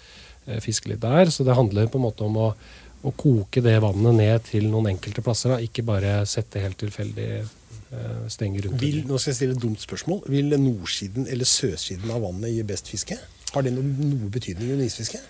Fiske 0.48 0.62
Fisker 0.62 0.90
litt 0.90 1.02
der. 1.02 1.26
Så 1.26 1.44
det 1.44 1.56
handler 1.56 1.88
på 1.88 2.00
en 2.00 2.06
måte 2.06 2.24
om 2.26 2.38
å, 2.38 2.54
å 3.02 3.14
koke 3.18 3.64
det 3.66 3.78
vannet 3.82 4.18
ned 4.18 4.48
til 4.50 4.70
noen 4.70 4.92
enkelte 4.94 5.24
plasser. 5.26 5.56
Da. 5.56 5.60
Ikke 5.64 5.86
bare 5.88 6.22
sette 6.30 6.62
helt 6.64 6.80
tilfeldig 6.82 7.28
eh, 7.42 8.24
stenger 8.32 8.68
rundt. 8.68 8.82
Vil, 8.82 9.02
nå 9.10 9.20
skal 9.20 9.34
jeg 9.34 9.40
stille 9.42 9.58
et 9.58 9.64
dumt 9.64 9.82
spørsmål. 9.82 10.24
Vil 10.32 10.56
nordsiden 10.56 11.30
eller 11.32 11.50
sørsiden 11.50 12.14
av 12.14 12.24
vannet 12.28 12.56
gi 12.56 12.66
best 12.68 12.92
fiske? 12.92 13.20
Har 13.52 13.66
det 13.66 13.74
noe, 13.76 13.84
noe 13.84 14.32
betydning 14.32 14.76
under 14.76 14.88
isfiske? 14.88 15.22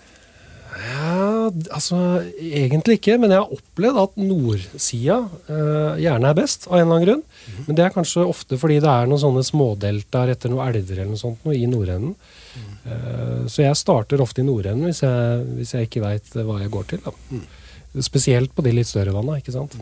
Ja, 0.72 1.50
altså 1.74 1.96
egentlig 2.40 2.96
ikke, 2.96 3.18
men 3.20 3.32
jeg 3.34 3.42
har 3.42 3.50
opplevd 3.52 3.98
at 4.00 4.14
nordsida 4.16 5.18
eh, 5.52 5.98
gjerne 6.00 6.30
er 6.30 6.38
best, 6.38 6.64
av 6.70 6.78
en 6.78 6.86
eller 6.86 6.94
annen 6.94 7.08
grunn. 7.08 7.24
Men 7.66 7.76
det 7.76 7.84
er 7.84 7.92
kanskje 7.92 8.24
ofte 8.24 8.56
fordi 8.60 8.78
det 8.80 8.88
er 8.88 9.10
noen 9.10 9.20
sånne 9.20 9.44
smådeltaer 9.44 10.32
etter 10.32 10.52
noen 10.52 10.64
elver 10.70 11.02
eller 11.02 11.12
noe 11.12 11.20
sånt 11.20 11.44
noe 11.44 11.58
i 11.58 11.68
nordenden. 11.68 12.14
Eh, 12.88 13.42
så 13.52 13.66
jeg 13.66 13.80
starter 13.80 14.24
ofte 14.24 14.40
i 14.40 14.46
nordenden 14.48 14.88
hvis 14.88 15.02
jeg, 15.04 15.42
hvis 15.58 15.74
jeg 15.76 15.90
ikke 15.90 16.04
veit 16.06 16.32
hva 16.40 16.62
jeg 16.62 16.72
går 16.72 16.88
til. 16.94 17.04
Da. 17.04 17.42
Spesielt 18.00 18.54
på 18.56 18.62
de 18.64 18.72
litt 18.72 18.88
større 18.88 19.12
vanna, 19.12 19.36
ikke 19.40 19.52
sant. 19.52 19.74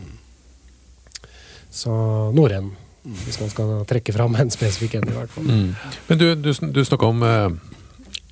Så 1.71 1.91
nordenden. 2.35 2.73
Hvis 3.01 3.39
man 3.41 3.49
skal 3.49 3.69
trekke 3.89 4.13
fram 4.13 4.35
en 4.37 4.51
spesifikk 4.53 4.99
en, 4.99 5.07
i 5.09 5.15
hvert 5.15 5.31
fall. 5.33 5.47
Mm. 5.47 5.69
Men 6.09 6.19
du, 6.21 6.25
du, 6.37 6.51
du 6.75 6.81
snakka 6.85 7.07
om 7.09 7.23
eh, 7.25 7.47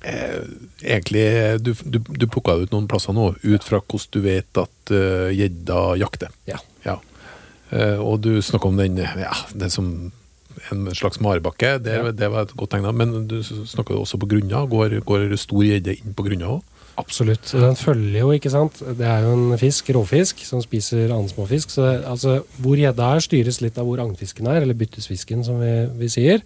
eh, 0.06 0.44
Egentlig, 0.84 1.24
du, 1.64 1.72
du, 1.82 1.98
du 1.98 2.26
plukka 2.30 2.54
ut 2.60 2.70
noen 2.70 2.86
plasser 2.90 3.16
nå, 3.16 3.32
ut 3.42 3.66
fra 3.66 3.80
hvordan 3.80 4.12
du 4.14 4.20
vet 4.28 4.60
at 4.62 4.92
eh, 4.94 5.32
gjedda 5.34 5.80
jakter. 6.04 6.30
Ja. 6.46 6.60
Ja. 6.86 7.00
Eh, 7.74 7.98
og 7.98 8.20
du 8.22 8.36
snakka 8.44 8.70
om 8.70 8.78
den 8.78 9.00
ja, 9.02 9.34
det 9.58 9.72
som 9.74 9.90
en 10.70 10.86
slags 10.94 11.18
marebakke. 11.24 11.78
Det, 11.82 11.96
Ja. 11.96 12.12
det 12.12 12.30
var 12.30 12.46
et 12.46 12.54
godt 12.54 12.70
tegn. 12.76 12.86
Men 12.94 13.26
du 13.26 13.40
snakka 13.42 13.96
også 13.96 14.20
på 14.22 14.28
grunna. 14.30 14.62
Går, 14.70 15.00
går 15.08 15.32
stor 15.40 15.64
gjedde 15.66 15.96
inn 15.98 16.14
på 16.14 16.26
grunna 16.26 16.58
òg? 16.60 16.69
Absolutt. 16.98 17.52
Den 17.54 17.76
følger 17.78 18.18
jo, 18.18 18.30
ikke 18.34 18.50
sant. 18.52 18.80
Det 18.98 19.06
er 19.06 19.24
jo 19.24 19.32
en 19.36 19.58
fisk, 19.60 19.88
råfisk, 19.94 20.42
som 20.46 20.62
spiser 20.64 21.12
annen 21.12 21.30
småfisk. 21.30 21.70
Så 21.72 21.86
altså, 21.86 22.40
hvor 22.60 22.80
gjedda 22.80 23.12
er, 23.14 23.24
styres 23.24 23.60
litt 23.64 23.78
av 23.80 23.86
hvor 23.88 24.02
agnfisken 24.02 24.48
er, 24.50 24.64
eller 24.64 24.78
byttesfisken, 24.78 25.44
som 25.46 25.60
vi, 25.62 25.72
vi 26.00 26.10
sier. 26.12 26.42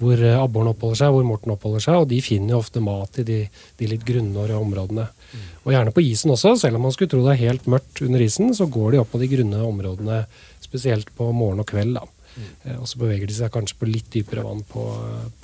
Hvor 0.00 0.18
eh, 0.18 0.36
abboren 0.40 0.72
oppholder 0.74 1.04
seg, 1.04 1.14
hvor 1.14 1.26
morten 1.28 1.54
oppholder 1.54 1.84
seg. 1.86 2.00
Og 2.02 2.10
de 2.10 2.20
finner 2.24 2.56
jo 2.56 2.60
ofte 2.60 2.82
mat 2.84 3.20
i 3.22 3.26
de, 3.28 3.40
de 3.80 3.90
litt 3.94 4.04
grunnere 4.08 4.58
områdene. 4.60 5.06
Og 5.64 5.72
gjerne 5.72 5.94
på 5.94 6.04
isen 6.04 6.34
også. 6.34 6.56
Selv 6.60 6.78
om 6.78 6.86
man 6.88 6.94
skulle 6.94 7.12
tro 7.14 7.22
det 7.24 7.36
er 7.36 7.46
helt 7.46 7.70
mørkt 7.70 8.02
under 8.04 8.24
isen, 8.24 8.52
så 8.56 8.68
går 8.70 8.94
de 8.94 9.00
opp 9.00 9.14
på 9.14 9.22
de 9.22 9.30
grunne 9.30 9.62
områdene, 9.64 10.24
spesielt 10.64 11.12
på 11.16 11.30
morgen 11.32 11.64
og 11.64 11.70
kveld. 11.70 11.96
da. 11.96 12.04
Mm. 12.34 12.80
Og 12.80 12.88
så 12.90 13.00
beveger 13.00 13.30
de 13.30 13.36
seg 13.36 13.52
kanskje 13.54 13.78
på 13.80 13.88
litt 13.88 14.10
dypere 14.12 14.44
vann 14.44 14.64
på, 14.68 14.84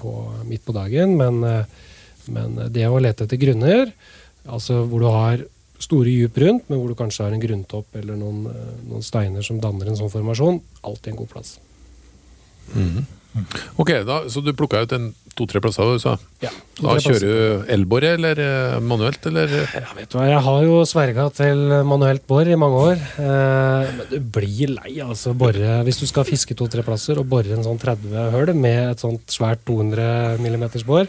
på, 0.01 0.15
midt 0.49 0.67
på 0.67 0.77
dagen. 0.77 1.17
Men, 1.21 1.43
eh, 1.47 1.93
men 2.35 2.59
det 2.75 2.89
å 2.91 3.01
lete 3.01 3.27
etter 3.27 3.41
grunner, 3.41 3.95
altså 4.49 4.85
hvor 4.89 5.01
du 5.05 5.09
har 5.11 5.45
store 5.81 6.13
djup 6.13 6.37
rundt, 6.43 6.69
men 6.69 6.79
hvor 6.81 6.93
du 6.93 6.99
kanskje 6.99 7.25
har 7.25 7.33
en 7.33 7.41
grunntopp 7.43 7.97
eller 7.97 8.19
noen, 8.21 8.45
eh, 8.51 8.75
noen 8.91 9.05
steiner 9.05 9.43
som 9.47 9.61
danner 9.61 9.89
en 9.89 9.97
sånn 9.97 10.13
formasjon, 10.13 10.61
alltid 10.85 11.15
en 11.15 11.23
god 11.23 11.33
plass. 11.33 11.57
Ok, 13.79 13.91
da, 14.07 14.25
Så 14.29 14.43
du 14.43 14.51
plukka 14.53 14.83
ut 14.83 14.93
en 14.93 15.13
to-tre 15.39 15.61
plasser, 15.63 15.87
du 15.87 16.03
sa. 16.03 16.17
Ja, 16.43 16.51
Da 16.81 16.97
kjører 16.99 17.23
du 17.23 17.71
elbore 17.71 18.15
eller 18.17 18.41
eh, 18.43 18.81
manuelt, 18.83 19.25
eller? 19.31 19.53
Ja, 19.77 19.93
vet 19.97 20.11
du 20.11 20.19
hva, 20.19 20.27
Jeg 20.29 20.43
har 20.43 20.65
jo 20.67 20.81
sverga 20.89 21.29
til 21.33 21.63
manuelt 21.87 22.27
bor 22.27 22.49
i 22.49 22.59
mange 22.59 22.83
år. 22.91 23.05
Eh, 23.23 23.95
men 24.01 24.11
du 24.11 24.19
blir 24.35 24.75
lei 24.75 24.99
altså 25.05 25.33
bore, 25.39 25.79
hvis 25.87 26.03
du 26.03 26.07
skal 26.11 26.27
fiske 26.29 26.57
to-tre 26.59 26.83
plasser 26.87 27.21
og 27.23 27.29
bore 27.31 27.55
en 27.55 27.65
sånn 27.65 27.79
30 27.81 28.35
høl 28.35 28.55
med 28.59 28.97
et 28.97 29.05
sånt 29.05 29.23
svært 29.31 29.63
200 29.69 30.41
mm 30.43 30.67
bor. 30.89 31.07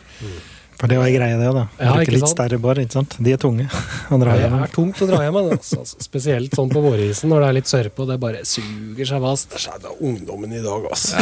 For 0.82 0.90
det 0.90 0.98
var 0.98 1.12
greia, 1.14 1.20
greie, 1.22 1.38
det, 1.38 1.50
da. 1.54 1.64
Ja, 1.78 1.92
Bruke 1.94 2.14
litt 2.16 2.30
større 2.32 2.58
bor, 2.58 2.80
ikke 2.82 2.96
sant. 2.96 3.14
De 3.22 3.34
er 3.36 3.38
tunge 3.42 3.68
å 4.14 4.18
dra 4.18 4.34
Det 4.40 4.48
er 4.50 4.72
tungt 4.74 4.98
å 5.06 5.08
dra 5.12 5.20
hjem. 5.22 5.36
Altså. 5.44 5.78
Altså, 5.84 6.00
Spesielt 6.02 6.56
sånn 6.58 6.72
på 6.74 6.82
vårisen 6.82 7.30
når 7.30 7.44
det 7.44 7.50
er 7.52 7.56
litt 7.60 7.70
sørpe 7.70 8.02
og 8.02 8.10
det 8.10 8.18
bare 8.24 8.42
suger 8.50 9.06
seg 9.12 9.22
fast. 9.22 9.52
Det 9.54 9.62
skjedde 9.62 9.92
av 9.92 10.02
ungdommen 10.10 10.56
i 10.58 10.64
dag, 10.66 10.88
altså. 10.90 11.22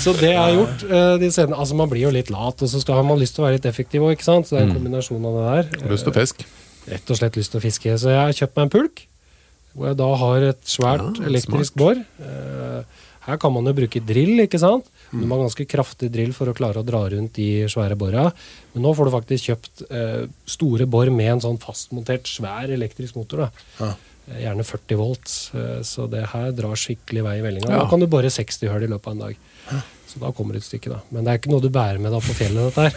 Så 0.00 0.14
det 0.18 0.30
jeg 0.32 0.38
har 0.40 0.54
gjort 0.56 0.84
eh, 0.88 1.14
de 1.20 1.28
senere, 1.34 1.58
altså 1.60 1.76
Man 1.78 1.90
blir 1.92 2.06
jo 2.06 2.12
litt 2.14 2.30
lat, 2.32 2.56
og 2.64 2.70
så 2.72 2.80
skal, 2.82 2.98
har 3.02 3.06
man 3.06 3.20
lyst 3.20 3.36
til 3.36 3.44
å 3.44 3.48
være 3.48 3.58
litt 3.58 3.68
effektiv 3.68 4.06
òg, 4.06 4.14
ikke 4.16 4.26
sant. 4.28 4.48
Så 4.48 4.56
det 4.56 4.62
er 4.62 4.68
en 4.70 4.76
kombinasjon 4.78 5.28
av 5.28 5.36
det 5.36 5.44
der. 5.50 5.90
Lyst 5.92 6.08
til 6.08 6.14
å 6.14 6.18
fiske? 6.18 6.48
Eh, 6.48 6.94
Rett 6.94 7.10
og 7.12 7.18
slett 7.20 7.36
lyst 7.36 7.52
til 7.52 7.60
å 7.60 7.64
fiske. 7.66 7.98
Så 8.00 8.14
jeg 8.14 8.20
har 8.22 8.32
kjøpt 8.40 8.56
meg 8.56 8.64
en 8.68 8.72
pulk, 8.78 9.02
hvor 9.76 9.90
jeg 9.90 9.98
da 10.00 10.08
har 10.22 10.46
et 10.54 10.62
svært 10.72 11.04
Ja, 11.20 11.28
elektrisk 11.28 11.76
bor. 11.78 12.00
Eh, 12.00 13.04
Her 13.28 13.36
kan 13.36 13.52
man 13.52 13.68
jo 13.68 13.74
bruke 13.76 14.00
drill, 14.08 14.38
ikke 14.46 14.56
sant. 14.62 14.86
Du 15.10 15.22
må 15.24 15.36
ha 15.38 15.44
ganske 15.46 15.64
kraftig 15.68 16.10
drill 16.12 16.34
for 16.36 16.50
å 16.50 16.54
klare 16.56 16.82
å 16.82 16.86
dra 16.86 17.00
rundt 17.08 17.32
de 17.38 17.64
svære 17.70 17.96
bora. 17.96 18.26
Men 18.74 18.84
nå 18.84 18.92
får 18.94 19.08
du 19.08 19.14
faktisk 19.14 19.48
kjøpt 19.50 19.82
eh, 19.90 20.26
store 20.44 20.86
bor 20.86 21.08
med 21.14 21.30
en 21.36 21.40
sånn 21.46 21.60
fastmontert 21.62 22.28
svær 22.28 22.68
elektrisk 22.74 23.16
motor. 23.16 23.46
da. 23.46 23.50
Ja. 23.80 23.90
Eh, 24.28 24.42
Gjerne 24.44 24.66
40 24.68 25.00
volt, 25.00 25.36
eh, 25.56 25.78
så 25.88 26.08
det 26.12 26.26
her 26.34 26.52
drar 26.52 26.76
skikkelig 26.76 27.24
vei 27.24 27.38
i 27.38 27.44
vellinga. 27.46 27.70
Ja. 27.72 27.84
Nå 27.84 27.88
kan 27.90 28.00
du 28.04 28.06
bore 28.06 28.28
60 28.28 28.68
hull 28.68 28.84
i 28.84 28.90
løpet 28.92 29.06
av 29.08 29.16
en 29.16 29.24
dag. 29.24 29.40
Så 30.18 30.24
da 30.24 30.32
kommer 30.34 30.56
det 30.56 30.64
et 30.64 30.66
stykke, 30.66 30.90
da. 30.90 30.96
Men 31.14 31.22
det 31.22 31.30
er 31.30 31.38
ikke 31.38 31.50
noe 31.52 31.62
du 31.62 31.68
bærer 31.70 32.00
med 32.02 32.10
deg 32.10 32.24
på 32.26 32.34
fjellet, 32.34 32.74
dette 32.74 32.88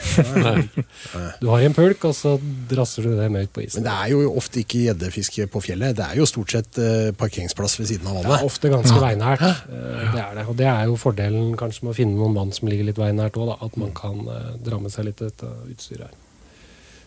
her. 0.42 0.64
Du 1.42 1.48
har 1.52 1.62
en 1.68 1.76
pulk, 1.78 2.06
og 2.10 2.16
så 2.18 2.32
drasser 2.72 3.06
du 3.06 3.12
det 3.20 3.28
med 3.30 3.46
ut 3.46 3.52
på 3.54 3.62
isen. 3.62 3.84
Men 3.84 3.88
det 3.92 3.94
er 3.94 4.14
jo 4.16 4.32
ofte 4.40 4.62
ikke 4.64 4.82
gjeddefiske 4.88 5.46
på 5.54 5.62
fjellet. 5.62 5.94
Det 6.00 6.06
er 6.08 6.18
jo 6.18 6.26
stort 6.30 6.56
sett 6.56 6.80
eh, 6.82 7.12
parkeringsplass 7.20 7.78
ved 7.80 7.92
siden 7.92 8.10
av 8.10 8.18
vannet. 8.18 8.32
Det 8.32 8.40
er 8.40 8.48
ofte 8.50 8.72
ganske 8.74 9.04
veinært. 9.04 9.44
eh, 9.46 10.08
Det 10.16 10.24
er 10.24 10.34
det. 10.40 10.48
Og 10.50 10.58
det 10.64 10.68
er 10.72 10.90
jo 10.90 10.98
fordelen 11.02 11.54
kanskje 11.62 11.86
med 11.86 11.94
å 11.94 11.98
finne 12.02 12.18
noen 12.18 12.38
vann 12.42 12.56
som 12.58 12.72
ligger 12.72 12.90
litt 12.90 13.02
veinært 13.02 13.38
òg, 13.38 13.54
at 13.62 13.78
man 13.78 13.94
kan 13.98 14.24
eh, 14.26 14.50
dra 14.66 14.82
med 14.82 14.94
seg 14.96 15.06
litt 15.12 15.22
dette 15.22 15.52
utstyret 15.70 16.08
her. 16.10 16.18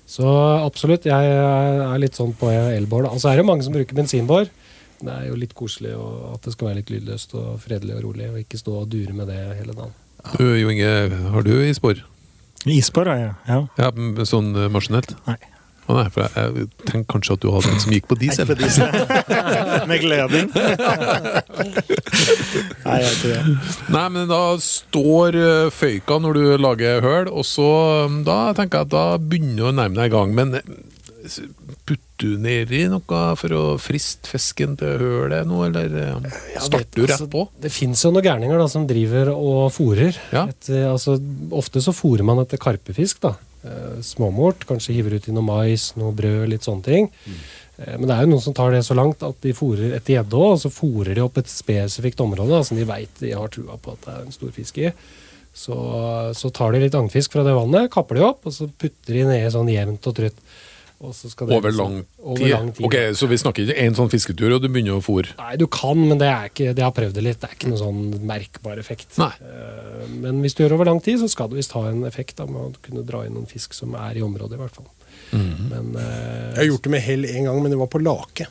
Så 0.07 0.29
absolutt, 0.61 1.07
jeg 1.09 1.31
er 1.35 1.99
litt 1.99 2.15
sånn 2.19 2.35
på 2.37 2.51
elbår. 2.53 3.09
Og 3.11 3.19
så 3.23 3.33
er 3.33 3.41
det 3.41 3.47
mange 3.49 3.65
som 3.67 3.73
bruker 3.75 3.97
bensinbår. 3.97 4.51
Det 5.05 5.11
er 5.11 5.27
jo 5.31 5.35
litt 5.37 5.55
koselig 5.57 5.95
og 5.99 6.37
at 6.37 6.45
det 6.47 6.53
skal 6.55 6.69
være 6.71 6.79
litt 6.83 6.93
lydløst 6.93 7.33
og 7.41 7.57
fredelig 7.61 7.97
og 7.99 8.03
rolig, 8.07 8.29
og 8.31 8.39
ikke 8.41 8.61
stå 8.61 8.77
og 8.85 8.89
dure 8.93 9.13
med 9.17 9.27
det 9.33 9.41
hele 9.59 9.75
dagen. 9.77 9.93
Du, 10.33 10.45
Jo 10.59 10.71
Inge, 10.73 10.91
har 11.35 11.43
du 11.47 11.53
isbor? 11.69 12.01
Isbor 12.65 13.05
har 13.11 13.19
jeg, 13.21 13.33
ja. 13.49 13.59
Ja, 13.77 13.91
sånn 14.25 14.55
eh, 14.57 14.71
maskinelt? 14.73 15.13
Nei. 15.29 15.37
Å 15.85 15.93
nei, 15.99 16.07
for 16.09 16.25
jeg, 16.25 16.31
jeg 16.65 16.69
tenkte 16.89 17.13
kanskje 17.13 17.35
at 17.37 17.43
du 17.43 17.51
hadde 17.53 17.69
en 17.75 17.83
som 17.83 17.93
gikk 17.93 18.07
på 18.09 18.17
diesel. 18.17 18.47
På 18.49 18.55
diesel. 18.57 18.89
Med 19.91 20.01
gleden. 20.01 20.49
Nei, 22.87 22.97
jeg 23.03 23.13
tror 23.19 23.35
det. 23.35 23.43
Nei, 23.93 24.07
men 24.17 24.25
da 24.31 24.41
står 24.65 25.37
eh, 25.37 25.69
føyka 25.77 26.17
når 26.25 26.33
du 26.41 26.45
lager 26.65 27.05
høl, 27.05 27.29
og 27.29 27.45
så 27.49 27.69
um, 28.09 28.23
da 28.25 28.39
tenker 28.57 28.81
jeg 28.81 28.89
at 28.89 28.95
da 28.97 29.05
begynner 29.21 29.61
du 29.61 29.69
å 29.69 29.77
nærme 29.77 30.01
deg 30.01 30.09
i 30.09 30.15
gang. 30.17 30.33
Men 30.41 30.57
eh, 30.63 30.73
putter 32.15 32.37
du 32.37 32.39
nedi 32.39 32.87
noe 32.89 33.37
for 33.37 33.53
å 33.53 33.79
friste 33.79 34.29
fisken 34.29 34.77
til 34.77 34.99
hølet 34.99 35.47
nå, 35.47 35.65
eller 35.67 35.95
eh, 35.99 36.37
starter 36.61 37.01
du 37.01 37.07
rett 37.07 37.31
på? 37.31 37.49
Det 37.61 37.71
fins 37.71 38.05
jo 38.05 38.13
noen 38.13 38.25
gærninger 38.25 38.59
da, 38.59 38.69
som 38.69 38.87
driver 38.87 39.33
og 39.35 39.73
fòrer. 39.73 40.17
Ja. 40.33 40.47
Altså, 40.91 41.19
ofte 41.51 41.81
så 41.81 41.93
fòrer 41.93 42.25
man 42.25 42.41
etter 42.43 42.59
karpefisk. 42.59 43.21
da. 43.21 43.35
Eh, 43.65 44.01
småmort, 44.03 44.67
kanskje 44.67 44.95
hiver 44.95 45.17
ut 45.17 45.29
i 45.29 45.35
noe 45.35 45.45
mais, 45.45 45.93
noe 45.97 46.13
brød, 46.15 46.49
litt 46.49 46.63
sånne 46.65 46.85
ting. 46.85 47.11
Mm. 47.27 47.45
men 47.99 48.07
det 48.07 48.15
er 48.15 48.21
jo 48.23 48.29
noen 48.31 48.43
som 48.43 48.55
tar 48.55 48.71
det 48.71 48.85
så 48.87 48.95
langt 48.95 49.23
at 49.27 49.35
de 49.43 49.51
fôrer 49.51 49.97
etter 49.97 50.15
gjedde 50.15 50.39
òg, 50.39 50.53
og 50.55 50.61
så 50.63 50.71
fôrer 50.71 51.17
de 51.17 51.23
opp 51.25 51.41
et 51.41 51.49
spesifikt 51.51 52.21
område 52.23 52.53
da, 52.55 52.61
som 52.63 52.79
de 52.79 52.87
veit 52.87 53.11
de 53.19 53.33
har 53.35 53.51
trua 53.51 53.75
på 53.75 53.97
at 53.97 54.05
det 54.05 54.13
er 54.13 54.21
en 54.23 54.37
stor 54.37 54.53
fisk 54.55 54.79
i. 54.79 54.93
Så, 55.55 55.75
så 56.35 56.51
tar 56.55 56.75
de 56.75 56.85
litt 56.85 56.95
agnfisk 56.95 57.35
fra 57.35 57.43
det 57.47 57.55
vannet, 57.55 57.91
kapper 57.91 58.19
de 58.19 58.25
opp, 58.27 58.47
og 58.47 58.55
så 58.55 58.67
putter 58.67 59.19
de 59.19 59.27
nedi 59.27 59.51
sånn 59.55 59.71
jevnt 59.71 60.07
og 60.11 60.17
trutt. 60.19 60.39
Og 61.05 61.13
så 61.15 61.31
skal 61.31 61.47
det 61.51 61.57
Over 61.59 61.71
liksom- 61.71 61.93
lang 61.93 61.97
tid? 62.03 62.25
Over 62.25 62.49
lang 62.55 62.73
tid. 62.73 62.87
Ok, 62.87 62.95
Så 63.15 63.29
vi 63.29 63.37
snakker 63.37 63.67
ikke 63.67 63.79
én 63.85 63.95
sånn 63.95 64.11
fisketur, 64.11 64.55
og 64.57 64.63
du 64.63 64.69
begynner 64.69 64.97
å 64.99 65.05
fôre? 65.05 65.37
Nei, 65.39 65.57
du 65.61 65.67
kan, 65.67 66.01
men 66.09 66.19
det 66.19 66.29
er 66.31 66.49
ikke, 66.49 66.71
jeg 66.75 66.85
har 66.85 66.93
prøvd 66.97 67.13
det 67.15 67.23
litt. 67.23 67.41
Det 67.41 67.51
er 67.51 67.55
ikke 67.59 67.69
noe 67.71 67.79
sånn 67.83 68.21
merkbar 68.25 68.79
effekt. 68.79 69.19
Nei. 69.19 69.33
Eh, 69.41 69.81
Men 70.21 70.43
hvis 70.43 70.55
du 70.55 70.63
gjør 70.65 70.69
det 70.69 70.79
over 70.81 70.85
lang 70.85 71.01
tid, 71.01 71.19
så 71.19 71.29
skal 71.31 71.49
det 71.49 71.57
visst 71.57 71.73
ha 71.73 71.87
en 71.89 72.03
effekt 72.05 72.37
da, 72.37 72.47
med 72.47 72.57
å 72.57 72.73
kunne 72.83 73.05
dra 73.07 73.25
inn 73.25 73.35
noen 73.35 73.47
fisk 73.49 73.73
som 73.73 73.95
er 73.95 74.17
i 74.17 74.21
området, 74.21 74.53
i 74.53 74.63
hvert 74.63 74.75
fall. 74.75 74.87
Mhm. 75.33 75.69
Men 75.71 75.97
uh, 75.97 76.55
Jeg 76.55 76.57
har 76.57 76.65
gjort 76.65 76.83
det 76.83 76.91
med 76.91 77.01
hell 77.01 77.25
en 77.25 77.45
gang, 77.45 77.63
men 77.63 77.71
det 77.71 77.79
var 77.79 77.87
på 77.87 78.03
Lake. 78.03 78.47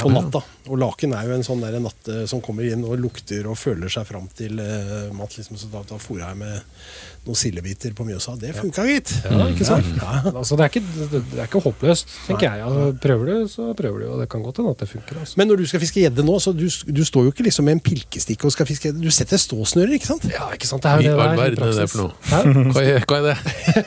På 0.00 0.12
natta. 0.12 0.42
Og 0.70 0.78
laken 0.80 1.14
er 1.16 1.28
jo 1.28 1.36
en 1.36 1.46
sånn 1.46 1.64
der 1.64 1.78
natte 1.82 2.24
som 2.30 2.42
kommer 2.44 2.66
inn 2.68 2.84
og 2.86 2.96
lukter 3.00 3.46
og 3.50 3.58
føler 3.60 3.92
seg 3.92 4.06
fram 4.08 4.28
til 4.36 4.60
uh, 4.60 5.10
mat. 5.16 5.36
Liksom, 5.38 5.58
så 5.60 5.70
da, 5.72 5.84
da 5.88 6.00
fôra 6.00 6.30
jeg 6.30 6.40
med 6.40 6.62
noen 7.24 7.38
sildebiter 7.38 7.94
på 7.96 8.04
Mjøsa. 8.04 8.34
Det 8.40 8.52
funka, 8.56 8.84
gitt. 8.88 9.12
Ja, 9.24 9.46
ikke 9.48 9.66
sant? 9.66 9.86
Ja. 9.96 10.18
Altså, 10.34 10.58
det, 10.60 10.66
er 10.66 10.72
ikke, 10.72 10.82
det 10.98 11.20
det 11.30 11.38
er 11.38 11.48
ikke 11.48 11.62
håpløst, 11.64 12.10
tenker 12.26 12.46
jeg. 12.50 12.64
Altså, 12.66 12.88
prøver 13.00 13.30
du, 13.30 13.34
så 13.48 13.68
prøver 13.76 14.04
du, 14.04 14.06
og 14.12 14.20
det 14.20 14.26
kan 14.32 14.44
godt 14.44 14.60
hende 14.60 14.74
at 14.74 14.84
det 14.84 14.88
funker. 14.90 15.20
Altså. 15.22 15.38
Men 15.40 15.48
når 15.48 15.62
du 15.62 15.66
skal 15.70 15.82
fiske 15.82 16.02
gjedde 16.04 16.26
nå, 16.26 16.36
så 16.44 16.52
du, 16.56 16.66
du 16.68 17.02
står 17.08 17.28
jo 17.28 17.32
ikke 17.32 17.46
liksom 17.46 17.68
med 17.68 17.78
en 17.78 17.82
pilkestikke 17.84 18.48
og 18.48 18.54
skal 18.54 18.68
fiske 18.68 18.90
gjedde. 18.90 19.00
Du 19.00 19.14
setter 19.14 19.40
ståsnører, 19.40 19.94
ikke 19.96 20.10
sant? 20.10 20.26
Ja, 20.32 20.50
ikke 20.56 20.68
sant? 20.68 20.84
Det 20.84 20.92
er 20.92 21.06
jo 21.06 21.14
det 21.14 21.28
der 21.30 21.40
i 21.40 21.46
er 21.46 21.58
praksis. 21.62 21.96
Hva 22.74 22.82
er, 22.82 23.04
hva 23.08 23.20
er 23.20 23.26
det? 23.30 23.36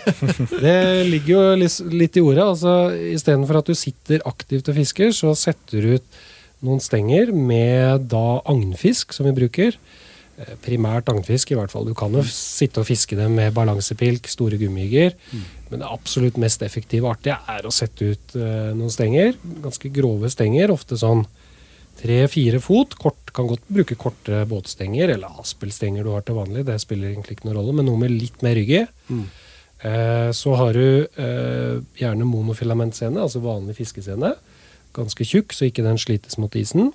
Det 0.64 0.78
ligger 1.08 1.32
jo 1.34 1.42
litt, 1.62 1.78
litt 1.94 2.18
i 2.18 2.24
ordet. 2.24 2.44
altså 2.44 2.74
Istedenfor 3.14 3.62
at 3.62 3.70
du 3.70 3.78
sitter 3.78 4.24
aktivt 4.30 4.70
og 4.72 4.78
fisker, 4.80 5.14
så 5.16 5.34
setter 5.38 5.86
du 5.86 5.97
ut 5.98 6.20
noen 6.66 6.82
stenger 6.82 7.32
med 7.36 8.08
da 8.12 8.42
agnfisk, 8.50 9.14
som 9.14 9.28
vi 9.30 9.36
bruker. 9.38 9.78
Eh, 10.38 10.54
Primært 10.66 11.10
agnfisk, 11.10 11.52
i 11.52 11.58
hvert 11.58 11.74
fall. 11.74 11.86
Du 11.86 11.96
kan 11.98 12.14
jo 12.14 12.24
sitte 12.30 12.82
og 12.82 12.90
fiske 12.90 13.18
dem 13.18 13.38
med 13.38 13.56
balansepilk, 13.58 14.30
store 14.30 14.60
gummijigger. 14.62 15.16
Men 15.70 15.82
det 15.82 15.90
absolutt 15.90 16.38
mest 16.42 16.64
effektive 16.66 17.08
og 17.08 17.18
artige 17.18 17.40
er 17.52 17.66
å 17.68 17.74
sette 17.74 18.14
ut 18.14 18.38
uh, 18.40 18.72
noen 18.78 18.94
stenger. 18.94 19.36
Ganske 19.66 19.92
grove 19.94 20.32
stenger, 20.32 20.72
ofte 20.72 20.98
sånn 21.00 21.26
tre-fire 21.98 22.62
fot. 22.64 22.96
Kort, 23.02 23.34
kan 23.36 23.50
godt 23.50 23.66
bruke 23.68 23.98
korte 24.00 24.46
båtstenger, 24.50 25.12
eller 25.16 25.42
aspelstenger 25.42 26.06
du 26.06 26.14
har 26.14 26.24
til 26.26 26.38
vanlig. 26.38 26.64
Det 26.70 26.78
spiller 26.82 27.12
egentlig 27.12 27.38
ikke 27.38 27.50
noen 27.50 27.60
rolle, 27.60 27.76
men 27.78 27.90
noe 27.90 28.02
med 28.06 28.14
litt 28.14 28.46
mer 28.46 28.56
rygg 28.58 28.74
i. 28.80 28.86
Eh, 29.86 30.30
så 30.34 30.54
har 30.58 30.78
du 30.78 31.06
uh, 31.06 31.76
gjerne 32.00 32.30
monofilamentscene, 32.30 33.22
altså 33.22 33.44
vanlig 33.44 33.78
fiskescene. 33.78 34.34
Ganske 34.98 35.28
tjukk, 35.28 35.54
så 35.54 35.68
ikke 35.70 35.86
den 35.86 36.00
slites 36.02 36.40
mot 36.42 36.54
isen. 36.58 36.92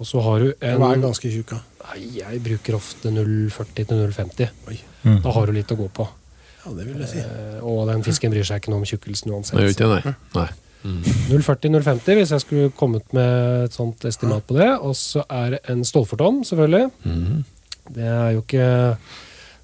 Og 0.00 0.08
så 0.08 0.22
har 0.24 0.42
du 0.42 0.48
en 0.50 0.80
Den 0.80 0.88
er 0.88 1.04
ganske 1.06 1.30
tjukk. 1.30 1.54
ja. 1.54 1.60
Nei, 1.82 2.00
jeg 2.20 2.40
bruker 2.44 2.76
ofte 2.78 3.10
0,40 3.10 3.72
til 3.74 3.96
0,50. 3.98 4.50
Mm. 5.02 5.22
Da 5.24 5.32
har 5.34 5.46
du 5.46 5.52
litt 5.56 5.72
å 5.72 5.78
gå 5.78 5.88
på. 5.92 6.06
Ja, 6.62 6.72
det 6.76 6.86
vil 6.86 7.00
jeg 7.02 7.10
si. 7.10 7.22
Eh, 7.22 7.62
og 7.66 7.88
den 7.90 8.04
fisken 8.06 8.30
bryr 8.30 8.46
seg 8.46 8.62
ikke 8.62 8.70
noe 8.70 8.82
om 8.82 8.86
tjukkelsen 8.86 9.32
uansett. 9.34 9.58
Det 9.58 9.64
gjør 9.66 9.74
ikke 9.74 9.88
det, 9.90 10.04
nei. 10.04 10.14
nei. 10.36 10.50
0,40-0,50 10.82 12.16
hvis 12.18 12.32
jeg 12.34 12.42
skulle 12.42 12.70
kommet 12.74 13.12
med 13.14 13.66
et 13.68 13.74
sånt 13.76 14.04
estimat 14.08 14.46
på 14.46 14.56
det. 14.58 14.70
Og 14.82 14.94
så 14.98 15.24
er 15.30 15.56
det 15.56 15.60
en 15.70 15.84
stålfortom, 15.86 16.42
selvfølgelig. 16.46 16.90
Mm. 17.06 17.44
Det 17.92 18.08
er 18.08 18.30
jo 18.36 18.42
ikke 18.42 18.68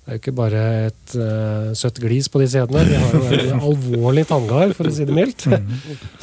det 0.08 0.14
er 0.14 0.16
jo 0.16 0.20
ikke 0.22 0.32
bare 0.38 0.60
et 0.88 1.14
uh, 1.20 1.74
søtt 1.76 1.98
glis 2.00 2.30
på 2.32 2.40
de 2.40 2.46
sædene. 2.48 2.80
De 2.88 2.96
har 2.96 3.12
jo 3.12 3.40
en 3.52 3.60
alvorlig 3.68 4.22
tanngard, 4.30 4.72
for 4.78 4.88
å 4.88 4.92
si 4.96 5.04
det 5.04 5.12
mildt. 5.12 5.44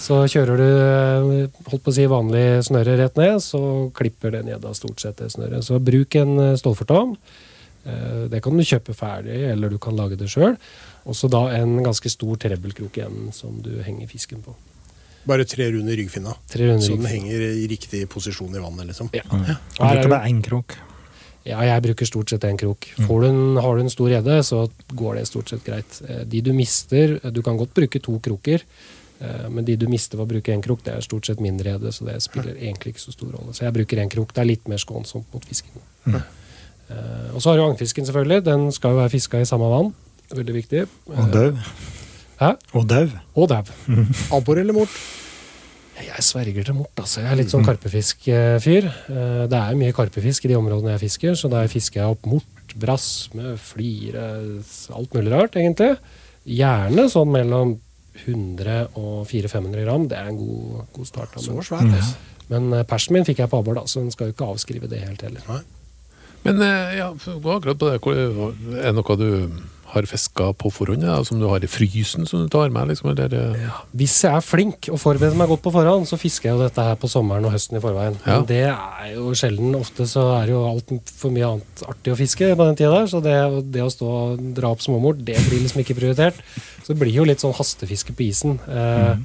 Så 0.01 0.23
kjører 0.33 0.57
du 0.57 0.65
eh, 0.65 1.59
holdt 1.69 1.83
på 1.85 1.93
å 1.93 1.93
si 1.93 2.07
vanlig 2.09 2.41
snøre 2.65 2.95
rett 2.97 3.19
ned, 3.21 3.37
så 3.45 3.61
klipper 3.93 4.33
det 4.33 4.41
ned 4.47 4.65
av 4.65 4.73
stort 4.73 5.03
sett 5.05 5.21
det 5.21 5.29
snøret. 5.35 5.61
Så 5.67 5.77
bruk 5.77 6.17
en 6.17 6.33
eh, 6.47 6.55
stålfortom. 6.57 7.13
Eh, 7.85 8.23
Det 8.33 8.41
kan 8.41 8.57
du 8.57 8.65
kjøpe 8.65 8.97
ferdig, 8.97 9.37
eller 9.53 9.69
du 9.69 9.77
kan 9.77 9.93
lage 10.01 10.17
det 10.17 10.31
sjøl. 10.33 10.57
Og 11.05 11.13
så 11.13 11.29
da 11.29 11.43
en 11.53 11.77
ganske 11.85 12.09
stor 12.09 12.41
trebbelkrok 12.41 12.97
igjen 12.97 13.29
som 13.37 13.61
du 13.61 13.75
henger 13.85 14.09
fisken 14.09 14.41
på. 14.41 14.57
Bare 15.29 15.45
tre 15.45 15.69
runder 15.73 15.93
ryggfinna. 16.01 16.33
Tre 16.49 16.71
runder 16.71 16.81
Så 16.81 16.95
den 16.97 17.05
ryggfinna. 17.05 17.13
henger 17.13 17.45
i 17.61 17.69
riktig 17.69 18.01
posisjon 18.09 18.57
i 18.57 18.65
vannet, 18.65 18.89
liksom. 18.89 19.13
Ja. 19.13 19.21
Mm. 19.29 19.45
Her 19.45 19.55
Jeg 19.77 19.85
er 19.99 20.01
det- 20.01 20.09
bare 20.17 20.29
én 20.33 20.41
krok. 20.49 20.73
Ja, 21.45 21.59
jeg 21.61 21.83
bruker 21.85 22.07
stort 22.09 22.31
sett 22.33 22.43
en 22.47 22.57
krok. 22.57 22.87
Får 23.05 23.21
du 23.21 23.27
en, 23.27 23.57
har 23.61 23.75
du 23.77 23.83
en 23.83 23.89
stor 23.93 24.09
gjedde, 24.09 24.39
så 24.47 24.63
går 24.97 25.19
det 25.19 25.27
stort 25.29 25.51
sett 25.53 25.63
greit. 25.65 25.99
Eh, 26.09 26.23
De 26.25 26.41
du 26.41 26.53
mister 26.57 27.19
Du 27.31 27.41
kan 27.45 27.57
godt 27.57 27.73
bruke 27.77 27.99
to 28.01 28.15
kroker, 28.19 28.63
eh, 29.21 29.43
men 29.49 29.65
de 29.65 29.75
du 29.77 29.85
mister 29.87 30.17
ved 30.17 30.25
å 30.25 30.31
bruke 30.33 30.53
én 30.55 30.63
krok, 30.65 30.81
det 30.83 30.95
er 30.95 31.01
stort 31.05 31.25
sett 31.29 31.39
mindre 31.39 31.75
gjedde, 31.75 31.91
så 31.93 32.05
det 32.07 32.17
spiller 32.25 32.55
egentlig 32.57 32.95
ikke 32.95 33.03
så 33.05 33.13
stor 33.13 33.31
rolle. 33.37 33.53
Så 33.53 33.65
jeg 33.67 33.73
bruker 33.77 34.01
én 34.01 34.09
krok. 34.09 34.33
Det 34.33 34.41
er 34.41 34.49
litt 34.49 34.67
mer 34.67 34.81
skånsomt 34.81 35.29
mot 35.33 35.45
fisken. 35.45 35.71
Mm. 36.05 36.21
Og 37.33 37.41
så 37.41 37.49
har 37.49 37.57
du 37.57 37.63
agnfisken, 37.65 38.05
selvfølgelig. 38.05 38.43
Den 38.45 38.71
skal 38.71 38.93
jo 38.93 38.99
være 39.01 39.09
fiska 39.09 39.39
i 39.41 39.45
samme 39.49 39.69
vann. 39.69 39.93
Veldig 40.33 40.53
viktig. 40.53 40.83
Og 41.13 41.31
dau. 41.33 41.51
Hæ? 42.41 42.51
Og 42.73 42.87
dau. 42.89 43.07
Og 43.35 43.49
dau. 43.49 43.63
Abbor 44.33 44.57
eller 44.61 44.73
mort? 44.73 44.89
Jeg 45.95 46.23
sverger 46.27 46.63
til 46.67 46.75
mort. 46.75 46.91
altså. 46.99 47.21
Jeg 47.23 47.31
er 47.31 47.39
litt 47.39 47.51
sånn 47.53 47.63
karpefiskfyr. 47.65 48.85
Eh, 48.85 49.47
Det 49.47 49.59
er 49.61 49.75
mye 49.79 49.93
karpefisk 49.95 50.45
i 50.45 50.51
de 50.51 50.57
områdene 50.59 50.91
jeg 50.97 51.05
fisker, 51.07 51.35
så 51.39 51.49
der 51.49 51.67
fisker 51.71 52.01
jeg 52.01 52.11
opp 52.17 52.25
mort, 52.27 52.75
brasme, 52.75 53.55
flire, 53.57 54.25
alt 54.95 55.13
mulig 55.15 55.31
rart, 55.31 55.55
egentlig. 55.55 55.95
Gjerne 56.45 57.07
sånn 57.09 57.31
mellom 57.31 57.77
100 58.25 58.89
og 58.95 59.25
400-500 59.27 59.83
gram. 59.85 60.07
Det 60.11 60.17
er 60.19 60.27
en 60.31 60.37
god, 60.39 60.85
god 60.93 61.05
start. 61.07 61.31
da. 61.35 61.41
Så 61.41 61.55
svært. 61.63 61.87
Altså. 61.93 62.15
men 62.49 62.73
eh, 62.73 62.83
persen 62.83 63.13
min 63.15 63.25
fikk 63.25 63.39
jeg 63.39 63.49
på 63.49 63.59
abbor, 63.63 63.75
da, 63.79 63.85
så 63.87 64.03
den 64.03 64.11
skal 64.11 64.27
jo 64.29 64.35
ikke 64.35 64.51
avskrive 64.51 64.87
det 64.91 64.99
helt 65.07 65.21
heller. 65.21 65.63
Men 66.45 66.61
eh, 66.61 66.97
ja, 66.99 67.07
gå 67.15 67.55
akkurat 67.55 67.79
på 67.79 67.89
det. 67.89 68.01
Er 68.83 68.91
det 68.91 68.95
noe 68.99 69.15
du 69.17 69.29
har 69.95 70.07
fiska 70.09 70.51
på 70.59 70.69
forhånd, 70.73 71.03
ja, 71.07 71.17
som 71.25 71.39
du 71.41 71.47
har 71.49 71.63
i 71.63 71.69
frysen 71.69 72.27
som 72.29 72.43
du 72.43 72.49
tar 72.51 72.69
med? 72.73 72.91
Liksom, 72.91 73.11
eh, 73.17 73.69
Hvis 73.95 74.17
jeg 74.23 74.35
er 74.35 74.45
flink 74.45 74.89
og 74.91 74.99
forbereder 75.01 75.37
meg 75.39 75.49
godt 75.51 75.63
på 75.65 75.73
forhånd, 75.73 76.05
så 76.09 76.19
fisker 76.21 76.49
jeg 76.51 76.57
jo 76.57 76.63
dette 76.65 76.85
her 76.85 76.95
på 77.01 77.09
sommeren 77.11 77.47
og 77.47 77.55
høsten 77.55 77.79
i 77.79 77.83
forveien. 77.83 78.17
Ja. 78.25 78.37
Men 78.37 78.47
det 78.51 78.61
er 78.69 79.09
jo 79.15 79.33
sjelden. 79.37 79.75
Ofte 79.79 80.07
så 80.11 80.27
er 80.37 80.45
det 80.47 80.55
jo 80.55 80.63
altfor 80.69 81.33
mye 81.33 81.49
annet 81.55 81.83
artig 81.87 82.13
å 82.13 82.19
fiske 82.19 82.51
på 82.55 82.69
den 82.69 82.79
tida 82.79 82.93
der. 82.99 83.09
Så 83.11 83.23
det, 83.25 83.35
det 83.73 83.83
å 83.83 83.91
stå 83.93 84.11
og 84.13 84.45
dra 84.57 84.71
opp 84.75 84.85
småmort, 84.85 85.23
det 85.25 85.39
blir 85.49 85.63
liksom 85.65 85.81
ikke 85.83 85.97
prioritert. 85.97 86.39
Så 86.83 86.93
det 86.93 86.99
blir 87.01 87.15
jo 87.15 87.25
litt 87.25 87.41
sånn 87.41 87.55
hastefiske 87.57 88.13
på 88.15 88.27
isen. 88.29 88.59
Eh, 88.69 89.15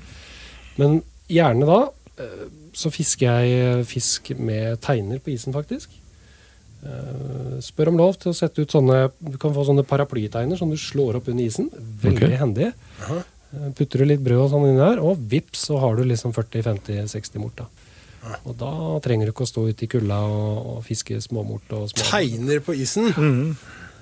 Men 0.80 1.02
gjerne 1.28 1.66
da 1.68 1.80
eh, 2.22 2.44
så 2.72 2.88
fisker 2.94 3.42
jeg 3.44 3.84
fisk 3.90 4.30
med 4.38 4.78
teiner 4.80 5.18
på 5.18 5.34
isen, 5.34 5.52
faktisk. 5.52 5.90
Eh, 6.80 7.58
spør 7.64 7.90
om 7.92 7.99
lov 8.00 8.16
til 8.16 8.30
å 8.30 8.37
sette 8.37 8.62
ut 8.64 8.72
sånne 8.72 9.10
Du 9.20 9.34
kan 9.37 9.52
få 9.52 9.66
sånne 9.68 9.84
paraplyteiner 9.84 10.56
som 10.56 10.70
du 10.72 10.78
slår 10.80 11.18
opp 11.18 11.28
under 11.28 11.44
isen. 11.44 11.68
Veldig 11.76 12.25
okay. 12.25 12.38
hendig. 12.40 12.70
Eh, 13.10 13.68
Putter 13.76 14.00
du 14.00 14.08
litt 14.08 14.25
brød 14.25 14.46
og 14.46 14.50
sånn 14.54 14.70
inni 14.70 14.80
der, 14.80 15.02
og 15.04 15.20
vips, 15.30 15.66
så 15.68 15.80
har 15.82 15.99
du 15.99 16.06
liksom 16.08 16.32
40-50-60 16.37 17.42
mort. 17.42 17.60
da. 17.60 17.68
Og 18.44 18.56
da 18.60 18.72
trenger 19.04 19.28
du 19.28 19.34
ikke 19.34 19.46
å 19.46 19.50
stå 19.50 19.66
ute 19.70 19.87
i 19.87 19.90
kulda 19.90 20.18
og, 20.28 20.56
og 20.75 20.80
fiske 20.87 21.20
småmort 21.25 21.72
og 21.76 21.88
småmort. 21.90 22.10
Tegner 22.12 22.64
på 22.64 22.76
isen. 22.76 23.12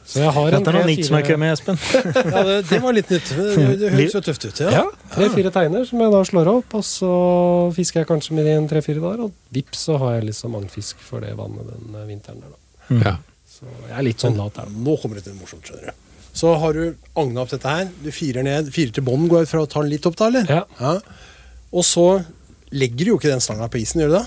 Så 0.08 0.22
jeg 0.22 0.32
har 0.32 0.54
Dette 0.54 0.70
er 0.72 0.76
noe 0.78 0.88
nytt 0.88 1.04
som 1.04 1.18
er 1.18 1.40
med, 1.40 1.50
Espen. 1.52 1.80
Ja, 2.32 2.44
det, 2.46 2.54
det 2.70 2.78
var 2.80 2.94
litt 2.96 3.10
nytt. 3.12 3.28
Det, 3.28 3.48
det 3.76 3.90
høres 3.92 4.14
jo 4.16 4.22
tøft 4.24 4.46
ut. 4.46 4.62
Ja. 4.64 4.70
Ja, 4.72 4.84
tre-fire 5.12 5.52
teiner 5.52 5.84
som 5.88 6.00
jeg 6.00 6.14
da 6.14 6.22
slår 6.30 6.48
opp, 6.54 6.78
og 6.78 6.86
så 6.86 7.10
fisker 7.76 8.02
jeg 8.02 8.08
kanskje 8.08 8.38
med 8.38 8.48
de 8.48 8.54
en 8.56 8.70
tre-fire 8.70 9.02
dager, 9.04 9.26
og 9.26 9.52
vips, 9.54 9.84
så 9.90 9.98
har 10.00 10.16
jeg 10.16 10.30
liksom 10.30 10.56
agnfisk 10.56 11.04
for 11.04 11.24
det 11.24 11.34
vannet 11.36 11.68
den 11.74 11.92
eh, 11.92 12.08
vinteren 12.08 12.40
der, 12.40 12.56
da. 12.56 12.67
Ja. 12.88 13.16
Så 13.58 13.66
jeg 13.66 13.96
er 13.98 14.04
litt 14.06 14.22
sånn 14.22 14.36
lat 14.38 14.54
der. 14.54 14.68
Nå 14.70 14.94
kommer 15.02 15.18
det 15.18 15.26
til 15.26 15.34
noe 15.34 15.42
morsomt, 15.42 15.66
skjønner 15.66 15.90
du. 15.90 16.04
Så 16.38 16.52
har 16.62 16.76
du 16.76 16.82
agna 17.18 17.42
opp 17.42 17.50
dette 17.50 17.70
her. 17.72 17.88
Du 18.04 18.10
firer 18.14 18.46
ned. 18.46 18.68
Firer 18.74 18.92
til 18.94 19.04
bånn, 19.06 19.26
går 19.30 19.42
jeg 19.42 19.48
ut 19.48 19.52
fra 19.54 19.62
og 19.64 19.70
tar 19.72 19.86
den 19.86 19.92
litt 19.96 20.06
opp, 20.06 20.18
da, 20.20 20.28
eller? 20.30 20.52
Ja. 20.52 20.92
Og 21.74 21.86
så 21.86 22.06
legger 22.70 23.08
du 23.08 23.10
jo 23.14 23.16
ikke 23.18 23.32
den 23.32 23.42
stanga 23.42 23.66
på 23.72 23.80
isen, 23.80 24.04
gjør 24.04 24.12
du 24.12 24.16
det? 24.20 24.26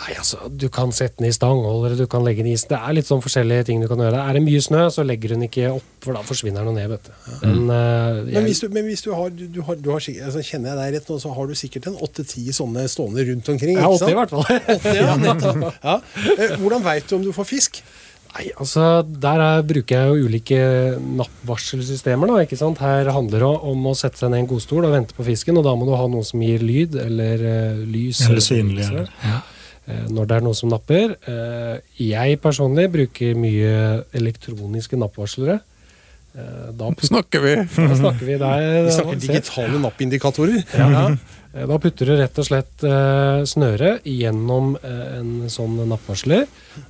Nei, 0.00 0.14
altså, 0.18 0.48
Du 0.50 0.66
kan 0.72 0.90
sette 0.96 1.20
den 1.20 1.28
i 1.28 1.32
stang 1.34 1.60
eller 1.64 1.94
du 1.98 2.06
kan 2.10 2.24
legge 2.26 2.42
den 2.42 2.50
i 2.50 2.54
isen. 2.56 2.70
Det 2.72 2.78
er 2.80 2.96
litt 2.96 3.08
sånn 3.08 3.22
forskjellige 3.24 3.66
ting 3.68 3.82
du 3.82 3.86
kan 3.90 4.00
gjøre. 4.02 4.20
Er 4.28 4.36
det 4.38 4.42
mye 4.44 4.62
snø, 4.64 4.86
så 4.92 5.04
legger 5.06 5.34
hun 5.36 5.44
ikke 5.46 5.70
opp, 5.76 5.86
for 6.04 6.16
da 6.16 6.22
forsvinner 6.26 6.66
den 6.66 6.76
ned, 6.80 6.90
vet 6.94 7.08
du. 7.08 7.12
Men, 7.44 7.62
eh, 7.76 8.20
Men 8.34 8.48
hvis 8.48 8.60
du, 8.64 8.68
men 8.74 8.84
hvis 8.88 9.04
du 9.06 9.10
har, 9.14 9.30
du, 9.30 9.46
du 9.46 9.60
har, 9.68 9.78
du 9.80 9.90
har 9.92 10.00
altså, 10.00 10.42
Kjenner 10.50 10.72
jeg 10.74 10.80
deg 10.80 10.98
rett 10.98 11.10
nå, 11.12 11.18
så 11.22 11.32
har 11.36 11.46
du 11.50 11.54
sikkert 11.58 11.86
en 11.92 11.98
åtte-ti 12.02 12.46
sånne 12.56 12.86
stående 12.90 13.24
rundt 13.30 13.48
omkring. 13.54 13.78
Ja, 13.78 13.88
åtte 13.88 14.08
80 14.10 14.14
i 14.14 14.20
hvert 14.20 14.36
fall. 14.36 14.46
80, 14.76 15.00
ja, 15.00 15.72
ja. 15.90 15.98
Eh, 16.36 16.56
Hvordan 16.60 16.84
veit 16.86 17.08
du 17.10 17.18
om 17.20 17.26
du 17.28 17.32
får 17.36 17.48
fisk? 17.52 17.82
Nei, 18.30 18.44
altså, 18.62 19.02
Der 19.02 19.40
er, 19.42 19.62
bruker 19.66 19.96
jeg 19.96 20.10
jo 20.20 20.28
ulike 20.30 20.58
nappvarselsystemer. 21.18 22.30
da, 22.30 22.42
ikke 22.44 22.58
sant? 22.58 22.78
Her 22.82 23.08
handler 23.14 23.42
det 23.42 23.52
om 23.72 23.86
å 23.90 23.94
sette 23.98 24.20
seg 24.22 24.30
ned 24.30 24.42
i 24.42 24.44
en 24.44 24.50
godstol 24.52 24.86
og 24.86 24.92
vente 24.94 25.16
på 25.16 25.26
fisken, 25.26 25.58
og 25.58 25.66
da 25.66 25.72
må 25.78 25.88
du 25.88 25.94
ha 25.98 26.06
noe 26.10 26.26
som 26.26 26.42
gir 26.44 26.62
lyd 26.62 26.94
eller 27.00 27.42
uh, 27.42 27.80
lys. 27.90 28.22
Eller 28.28 28.44
synlig. 28.44 28.86
Eller. 28.86 29.10
eh, 29.26 29.40
når 30.12 30.28
det 30.30 30.36
er 30.38 30.44
noe 30.46 30.56
som 30.58 30.70
napper. 30.72 31.16
Eh, 31.28 31.74
jeg 32.10 32.38
personlig 32.42 32.86
bruker 32.92 33.36
mye 33.38 33.74
elektroniske 34.16 34.98
nappvarslere. 35.00 35.58
Eh, 36.36 36.70
da, 36.78 36.90
Snakker 37.10 37.42
vi! 37.44 37.54
da 37.74 37.98
snakker 37.98 38.24
vi 38.28 38.38
der. 38.40 38.66
Vi 38.86 38.96
snakker 38.96 39.22
digitale 39.26 39.80
nappindikatorer. 39.82 40.60
Ja. 40.80 41.06
Eh, 41.10 41.66
Da 41.66 41.78
putter 41.82 42.06
du 42.06 42.12
rett 42.14 42.36
og 42.38 42.46
slett 42.46 42.84
snøret 43.50 44.04
gjennom 44.06 44.76
eh, 44.86 45.06
en 45.18 45.32
sånn 45.50 45.80
nappvarsler. 45.90 46.44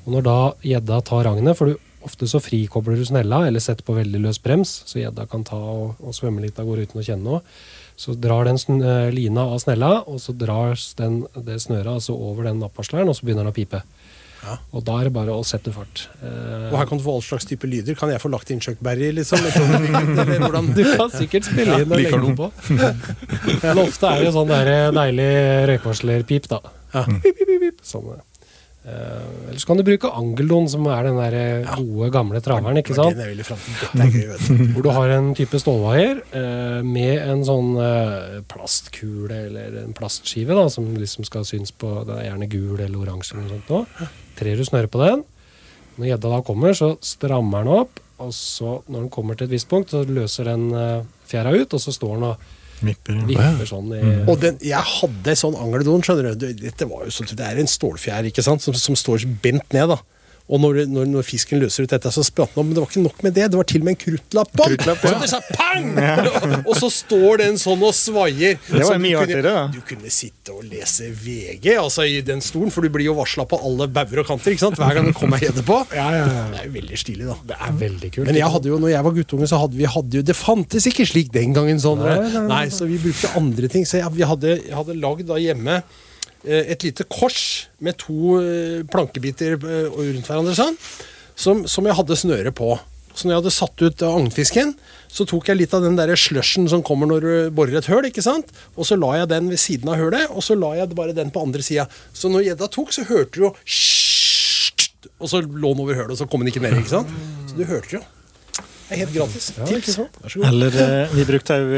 Og 0.04 0.10
når 0.18 0.26
da 0.26 0.34
gjedda 0.68 0.98
tar 1.08 1.30
agnet, 1.30 1.56
for 1.56 1.72
du, 1.72 1.78
ofte 2.04 2.28
så 2.28 2.40
frikobler 2.44 3.00
du 3.00 3.04
snella 3.08 3.42
eller 3.48 3.60
setter 3.64 3.84
på 3.84 3.96
veldig 3.96 4.20
løs 4.26 4.38
brems, 4.44 4.74
så 4.88 5.00
gjedda 5.00 5.24
kan 5.32 5.42
ta 5.48 5.56
og, 5.56 5.96
og 6.04 6.12
svømme 6.16 6.44
litt 6.44 6.60
av 6.60 6.68
gårde 6.68 6.86
uten 6.88 7.00
å 7.00 7.04
kjenne 7.04 7.24
noe, 7.24 7.40
så 8.00 8.14
drar 8.16 8.48
den 8.48 8.56
sn 8.60 8.80
eh, 8.80 9.10
lina 9.12 9.44
av 9.52 9.58
snella, 9.60 9.90
og 10.08 10.20
så 10.22 10.32
dras 10.32 10.94
den, 10.96 11.22
det 11.36 11.58
snøret 11.60 11.98
altså 11.98 12.16
over 12.16 12.48
den 12.48 12.62
nappvarsleren, 12.62 13.10
og 13.10 13.18
så 13.18 13.26
begynner 13.26 13.44
den 13.44 13.52
å 13.52 13.56
pipe. 13.56 13.82
Ja. 14.40 14.54
Og 14.72 14.86
da 14.86 14.94
er 14.96 15.10
det 15.10 15.12
bare 15.12 15.34
å 15.36 15.42
sette 15.44 15.68
fart. 15.74 16.06
Uh, 16.22 16.70
Og 16.70 16.78
her 16.78 16.86
kan 16.88 16.96
du 16.96 17.04
få 17.04 17.18
all 17.18 17.24
slags 17.26 17.44
type 17.44 17.68
lyder. 17.68 17.92
Kan 17.98 18.08
jeg 18.08 18.22
få 18.22 18.30
lagt 18.32 18.48
inn 18.48 18.62
Chuck 18.64 18.80
Berry, 18.80 19.10
liksom? 19.18 19.44
Hvordan? 19.44 20.70
Du 20.78 20.80
kan 20.96 21.12
sikkert 21.12 21.50
spille 21.50 21.82
inn 21.82 21.92
og 21.92 22.00
legge 22.00 22.22
den 22.24 22.38
på. 22.38 22.48
Men 23.66 23.82
ofte 23.84 24.08
er 24.08 24.22
det 24.22 24.30
jo 24.30 24.34
sånn 24.38 24.48
der 24.54 24.72
deilig 24.96 25.28
røykvarslerpip, 25.74 26.48
da. 26.54 26.62
Ja. 26.94 27.04
Pip, 27.04 27.36
pip, 27.36 27.44
pip, 27.44 27.60
pip. 27.66 27.84
Sånn. 27.84 28.16
Eh, 28.80 29.48
Eller 29.50 29.58
så 29.60 29.66
kan 29.68 29.76
du 29.76 29.82
bruke 29.84 30.08
angeldon, 30.16 30.68
som 30.72 30.86
er 30.88 31.04
den 31.04 31.18
der 31.20 31.66
gode, 31.76 32.08
gamle 32.14 32.40
traveren. 32.40 32.78
ikke 32.80 32.94
sant? 32.96 33.18
Hvor 34.74 34.82
du 34.86 34.90
har 34.96 35.12
en 35.18 35.34
type 35.36 35.60
stålvaier 35.60 36.22
eh, 36.32 36.78
med 36.86 37.18
en 37.28 37.42
sånn 37.44 37.74
eh, 37.76 38.38
plastkule 38.48 39.42
eller 39.50 39.80
en 39.82 39.92
plastskive 39.96 40.56
da, 40.56 40.64
som 40.72 40.88
liksom 40.96 41.26
skal 41.28 41.44
synes 41.48 41.72
på 41.76 41.90
Det 42.08 42.16
er 42.22 42.30
gjerne 42.30 42.48
gul 42.50 42.78
eller 42.80 43.02
oransje 43.02 43.36
eller 43.36 43.48
noe 43.50 43.58
sånt. 43.58 43.68
nå. 44.00 44.08
Trer 44.40 44.56
du 44.56 44.64
snøret 44.64 44.92
på 44.94 45.02
den. 45.04 45.26
Når 46.00 46.12
gjedda 46.14 46.32
da 46.32 46.40
kommer, 46.46 46.72
så 46.78 46.94
strammer 47.04 47.66
den 47.66 47.74
opp. 47.82 48.00
Og 48.20 48.32
så, 48.36 48.78
når 48.88 49.04
den 49.06 49.12
kommer 49.12 49.36
til 49.36 49.48
et 49.48 49.54
visst 49.54 49.68
punkt, 49.68 49.92
så 49.92 50.02
løser 50.08 50.48
den 50.48 50.70
eh, 50.76 51.04
fjæra 51.28 51.52
ut, 51.56 51.76
og 51.76 51.80
så 51.84 51.92
står 51.92 52.16
den 52.16 52.26
og 52.32 52.48
Vipper. 52.82 53.14
vipper 53.28 53.66
sånn 53.68 53.90
i 53.94 54.00
Og 54.30 54.40
den, 54.40 54.58
jeg 54.62 54.80
hadde 54.80 55.34
sånn 55.36 55.56
angeldon, 55.56 56.02
skjønner 56.02 56.34
du. 56.34 56.46
Det- 56.46 56.60
Dette 56.60 56.88
var 56.88 57.04
jo 57.04 57.10
sånn, 57.10 57.28
det 57.36 57.40
er 57.46 57.58
en 57.60 57.66
stålfjær 57.66 58.24
ikke 58.30 58.42
sant? 58.42 58.62
Som, 58.62 58.74
som 58.74 58.94
står 58.96 59.26
bent 59.42 59.72
ned. 59.72 59.88
da. 59.88 59.98
Og 60.50 60.58
når, 60.58 60.80
når, 60.90 61.06
når 61.06 61.26
fisken 61.26 61.60
løser 61.62 61.86
ut 61.86 61.92
dette, 61.92 62.10
så 62.10 62.24
spratt 62.26 62.56
den 62.56 62.62
opp. 62.62 62.66
Men 62.66 62.74
det 62.74 62.82
var 62.82 62.90
ikke 62.90 63.04
nok 63.04 63.20
med 63.22 63.34
det. 63.36 63.44
Det 63.52 63.58
var 63.60 63.68
til 63.70 63.82
og 63.82 63.86
med 63.86 63.94
en 63.94 64.00
kruttlapp 64.00 64.50
på 64.58 64.66
ja. 64.66 64.94
Så 65.00 65.12
det 65.22 65.28
sa 65.30 65.40
pang! 65.54 65.90
og 66.68 66.72
så 66.78 66.90
står 66.90 67.42
den 67.44 67.60
sånn 67.60 67.84
og 67.86 67.94
svaier. 67.94 68.58
Det 68.66 68.82
var 68.82 68.98
mye 69.02 69.20
artigere, 69.22 69.52
da. 69.54 69.62
Du 69.70 69.78
kunne 69.86 70.10
sitte 70.10 70.56
og 70.56 70.64
lese 70.66 71.12
VG 71.14 71.70
altså 71.76 72.06
i 72.08 72.18
den 72.26 72.42
stolen, 72.44 72.74
for 72.74 72.82
du 72.82 72.90
blir 72.92 73.06
jo 73.06 73.14
varsla 73.18 73.46
på 73.48 73.60
alle 73.62 73.86
bauger 73.94 74.24
og 74.24 74.30
kanter 74.32 74.56
ikke 74.56 74.66
sant? 74.66 74.80
hver 74.80 74.98
gang 74.98 75.06
du 75.10 75.14
kommer 75.16 75.40
deg 75.42 75.62
på. 75.66 75.78
Ja, 76.00 76.08
ja, 76.14 76.26
ja. 76.26 76.44
Det 76.50 76.60
er 76.60 76.66
jo 76.68 76.74
veldig 76.74 76.98
stilig, 76.98 77.24
da. 77.28 77.34
Det 77.50 77.56
er 77.56 77.72
veldig 77.80 78.10
kult. 78.14 78.26
Men 78.30 78.38
jeg 78.38 78.52
hadde 78.54 78.70
jo, 78.70 78.78
når 78.82 78.92
jeg 78.94 79.06
var 79.06 79.16
guttunge, 79.20 79.48
så 79.50 79.58
hadde 79.62 79.78
vi 79.78 79.88
hadde 79.94 80.20
jo, 80.20 80.26
det 80.26 80.36
fantes 80.38 80.86
ikke 80.90 81.06
slik 81.08 81.32
den 81.34 81.54
gangen. 81.56 81.80
sånn. 81.82 82.02
Nei, 82.02 82.16
Nei, 82.20 82.30
nei, 82.34 82.44
nei. 82.50 82.62
Så 82.74 82.88
vi 82.90 82.98
brukte 83.02 83.30
andre 83.38 83.70
ting. 83.72 83.86
Så 83.88 84.00
jeg, 84.00 84.14
vi 84.16 84.26
hadde, 84.26 84.56
jeg 84.66 84.76
hadde 84.76 84.96
lagd 84.98 85.28
da 85.30 85.38
hjemme 85.40 85.80
eh, 85.80 86.08
et 86.44 86.84
lite 86.86 87.04
kors 87.10 87.68
med 87.84 87.98
to 88.00 88.38
eh, 88.40 88.80
plankebiter 88.90 89.58
eh, 89.58 89.90
rundt 89.90 90.28
hverandre 90.30 90.56
sånn, 90.56 90.78
som, 91.36 91.66
som 91.68 91.88
jeg 91.88 91.98
hadde 91.98 92.16
snøre 92.16 92.52
på. 92.56 92.74
Så 93.12 93.26
når 93.26 93.34
jeg 93.34 93.40
hadde 93.42 93.52
satt 93.56 93.82
ut 93.84 94.04
eh, 94.04 94.16
agnfisken, 94.20 94.74
så 95.10 95.26
tok 95.28 95.50
jeg 95.50 95.60
litt 95.60 95.74
av 95.76 95.84
den 95.84 95.98
der 95.98 96.14
slushen 96.16 96.68
som 96.70 96.84
kommer 96.86 97.10
når 97.10 97.26
du 97.26 97.32
borer 97.56 97.80
et 97.80 97.90
høl, 97.90 98.08
ikke 98.08 98.24
sant? 98.24 98.52
og 98.76 98.88
så 98.88 98.96
la 99.00 99.16
jeg 99.18 99.32
den 99.32 99.50
ved 99.52 99.60
siden 99.60 99.90
av 99.92 100.00
hølet, 100.00 100.30
og 100.30 100.44
så 100.46 100.56
la 100.56 100.76
jeg 100.78 100.94
bare 100.96 101.16
den 101.16 101.32
på 101.34 101.42
andre 101.44 101.64
sida. 101.66 101.88
Så 102.16 102.32
når 102.32 102.48
gjedda 102.48 102.70
tok, 102.72 102.94
så 102.94 103.06
hørte 103.10 103.36
du 103.36 103.48
jo 103.48 103.54
og 105.20 105.28
så 105.28 105.40
lå 105.40 105.74
den 105.74 105.82
over 105.82 105.96
hølet, 105.96 106.14
og 106.14 106.18
så 106.20 106.26
kom 106.28 106.40
den 106.40 106.52
ikke 106.52 106.62
ned. 106.64 106.78
ikke 106.80 106.92
sant? 106.92 107.12
Så 107.48 107.56
du 107.56 107.64
hørte 107.68 107.98
jo. 107.98 108.02
Det 108.90 108.96
er 108.96 109.04
helt 109.04 109.12
gratis. 109.14 109.44
Tips. 109.54 109.96
Vær 110.02 110.32
så 110.34 110.40
god. 110.40 110.46
Eller 110.50 110.78
eh, 110.82 111.12
vi 111.14 111.24
brukte 111.28 111.54
òg 111.54 111.74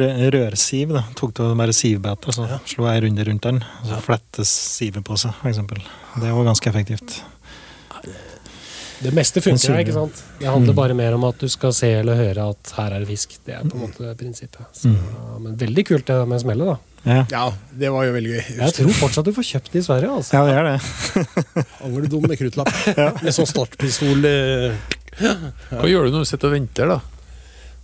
rø- 0.00 0.30
rørsiv. 0.32 0.94
da. 0.96 1.02
Tok 1.18 1.34
det 1.36 1.48
bare 1.60 1.74
sivbeter, 1.76 2.32
så 2.32 2.46
slo 2.64 2.86
ei 2.88 3.00
runde 3.04 3.26
rundt 3.28 3.44
den. 3.44 3.58
Og 3.82 3.90
så 3.90 3.98
flettes 4.06 4.48
sivet 4.78 5.04
på 5.04 5.18
seg, 5.20 5.36
f.eks. 5.42 5.60
Det 5.60 6.32
var 6.32 6.48
ganske 6.48 6.72
effektivt. 6.72 7.18
Det 9.00 9.12
meste 9.16 9.40
funker, 9.40 9.78
ikke 9.80 9.94
sant? 9.96 10.18
Det 10.40 10.48
handler 10.50 10.74
bare 10.76 10.96
mer 10.96 11.14
om 11.16 11.22
at 11.24 11.38
du 11.40 11.46
skal 11.48 11.72
se 11.76 11.88
eller 12.02 12.18
høre 12.18 12.50
at 12.52 12.72
her 12.76 12.92
er 12.96 13.00
det 13.04 13.08
fisk. 13.08 13.38
Det 13.46 13.54
er 13.56 13.62
på 13.64 13.78
en 13.78 13.84
måte 13.86 14.10
prinsippet. 14.20 14.64
Så, 14.76 14.92
Men 15.40 15.54
veldig 15.60 15.84
kult 15.88 16.08
det 16.10 16.18
med 16.28 16.42
smellet, 16.42 16.68
da. 16.74 16.76
Ja, 17.08 17.20
Ja, 17.32 17.44
det 17.80 17.88
var 17.94 18.04
jo 18.04 18.12
veldig 18.12 18.32
gøy. 18.34 18.42
Jeg 18.58 18.74
tror 18.76 18.90
fortsatt 18.98 19.24
du 19.24 19.32
får 19.32 19.46
kjøpt 19.54 19.70
det 19.72 19.80
i 19.80 19.86
Sverige. 19.86 20.10
altså. 20.18 20.36
ja 20.36 20.42
det 20.44 20.56
er 20.60 20.68
det. 20.68 21.64
Angledom 21.86 22.26
med 22.28 22.36
kruttlapp. 22.42 22.72
Med 23.24 23.32
sånn 23.32 23.48
startpistol. 23.48 24.20
eh, 24.28 24.76
Hva 25.20 25.88
gjør 25.90 26.06
du 26.08 26.14
når 26.16 26.24
du 26.26 26.30
sitter 26.30 26.48
og 26.50 26.54
venter, 26.58 26.90
da? 26.94 27.00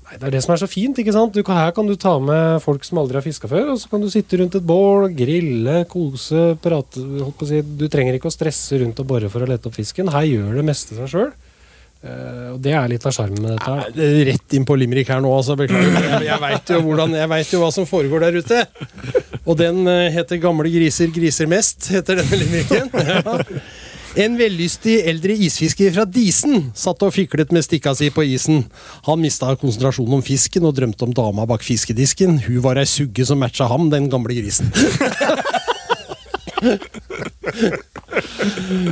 Nei, 0.07 0.18
Det 0.20 0.27
er 0.29 0.35
det 0.37 0.42
som 0.44 0.53
er 0.55 0.61
så 0.62 0.68
fint. 0.70 0.99
ikke 1.03 1.12
sant? 1.14 1.35
Du 1.35 1.42
her 1.51 1.72
kan 1.75 1.87
du 1.88 1.96
ta 1.99 2.12
med 2.22 2.61
folk 2.62 2.85
som 2.87 3.01
aldri 3.03 3.18
har 3.18 3.25
fiska 3.27 3.49
før, 3.51 3.72
og 3.75 3.81
så 3.83 3.90
kan 3.90 4.01
du 4.05 4.09
sitte 4.12 4.38
rundt 4.38 4.55
et 4.55 4.66
bål, 4.66 5.09
grille, 5.18 5.81
kose, 5.90 6.53
prate 6.62 7.03
holdt 7.03 7.35
på 7.40 7.44
å 7.49 7.51
si. 7.51 7.62
Du 7.81 7.88
trenger 7.90 8.14
ikke 8.14 8.31
å 8.31 8.35
stresse 8.37 8.79
rundt 8.83 9.03
og 9.03 9.09
bore 9.11 9.29
for 9.33 9.42
å 9.42 9.49
lete 9.51 9.66
opp 9.66 9.75
fisken. 9.75 10.12
Her 10.14 10.29
gjør 10.29 10.55
det 10.61 10.64
meste 10.68 10.94
seg 10.99 11.11
sjøl. 11.11 11.33
og 12.07 12.61
det 12.62 12.70
er 12.79 12.87
litt 12.92 13.07
av 13.09 13.11
sjarmen 13.16 13.40
med 13.42 13.57
dette. 13.57 13.66
her. 13.66 13.90
Det 13.96 14.05
er 14.07 14.25
Rett 14.31 14.55
inn 14.55 14.64
på 14.68 14.77
limerick 14.79 15.09
her 15.11 15.18
nå, 15.25 15.33
altså. 15.35 15.57
Beklager. 15.59 15.96
Jeg, 16.07 16.27
jeg 16.29 16.40
veit 16.44 16.70
jo, 16.70 16.81
hvordan- 16.87 17.16
jeg 17.18 17.29
vet 17.35 17.51
jo 17.57 17.61
hva 17.64 17.72
som 17.75 17.87
foregår 17.88 18.20
der 18.29 18.37
ute. 18.38 18.61
Og 19.46 19.57
den 19.59 19.81
uh, 19.88 20.07
heter 20.14 20.38
'Gamle 20.38 20.70
griser 20.70 21.11
griser 21.11 21.46
mest', 21.51 21.88
heter 21.90 22.20
denne 22.22 22.38
limericken. 22.44 22.90
Ja. 22.94 23.42
En 24.16 24.37
vellystig 24.38 24.96
eldre 25.11 25.35
isfisker 25.44 25.92
fra 25.92 26.07
Disen 26.09 26.70
satt 26.76 27.02
og 27.05 27.12
fiklet 27.12 27.50
med 27.52 27.64
stikka 27.66 27.92
si 27.96 28.09
på 28.14 28.24
isen. 28.24 28.64
Han 29.09 29.20
mista 29.20 29.50
konsentrasjonen 29.61 30.16
om 30.18 30.24
fisken 30.24 30.64
og 30.64 30.76
drømte 30.79 31.05
om 31.05 31.12
dama 31.16 31.44
bak 31.48 31.64
fiskedisken. 31.66 32.38
Hun 32.46 32.62
var 32.64 32.81
ei 32.81 32.87
sugge 32.88 33.26
som 33.29 33.40
matcha 33.42 33.68
ham, 33.68 33.90
den 33.92 34.09
gamle 34.12 34.38
grisen. 34.38 34.72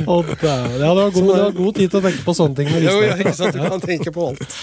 Å, 0.05 0.15
dæven. 0.21 0.77
ja, 0.77 0.93
du 0.93 0.99
har, 1.01 1.11
god, 1.11 1.25
du 1.25 1.33
har 1.33 1.53
god 1.57 1.77
tid 1.79 1.89
til 1.89 1.99
å 1.99 2.03
tenke 2.05 2.23
på 2.25 2.35
sånne 2.37 2.59
ting. 2.59 2.69
Med 2.69 2.85
Jo, 2.85 2.95
ja, 3.01 3.17
ikke 3.17 3.33
sant? 3.35 3.57
Du 3.57 3.65
kan 3.65 3.81
tenke 3.83 4.13
på 4.13 4.29
alt. 4.29 4.57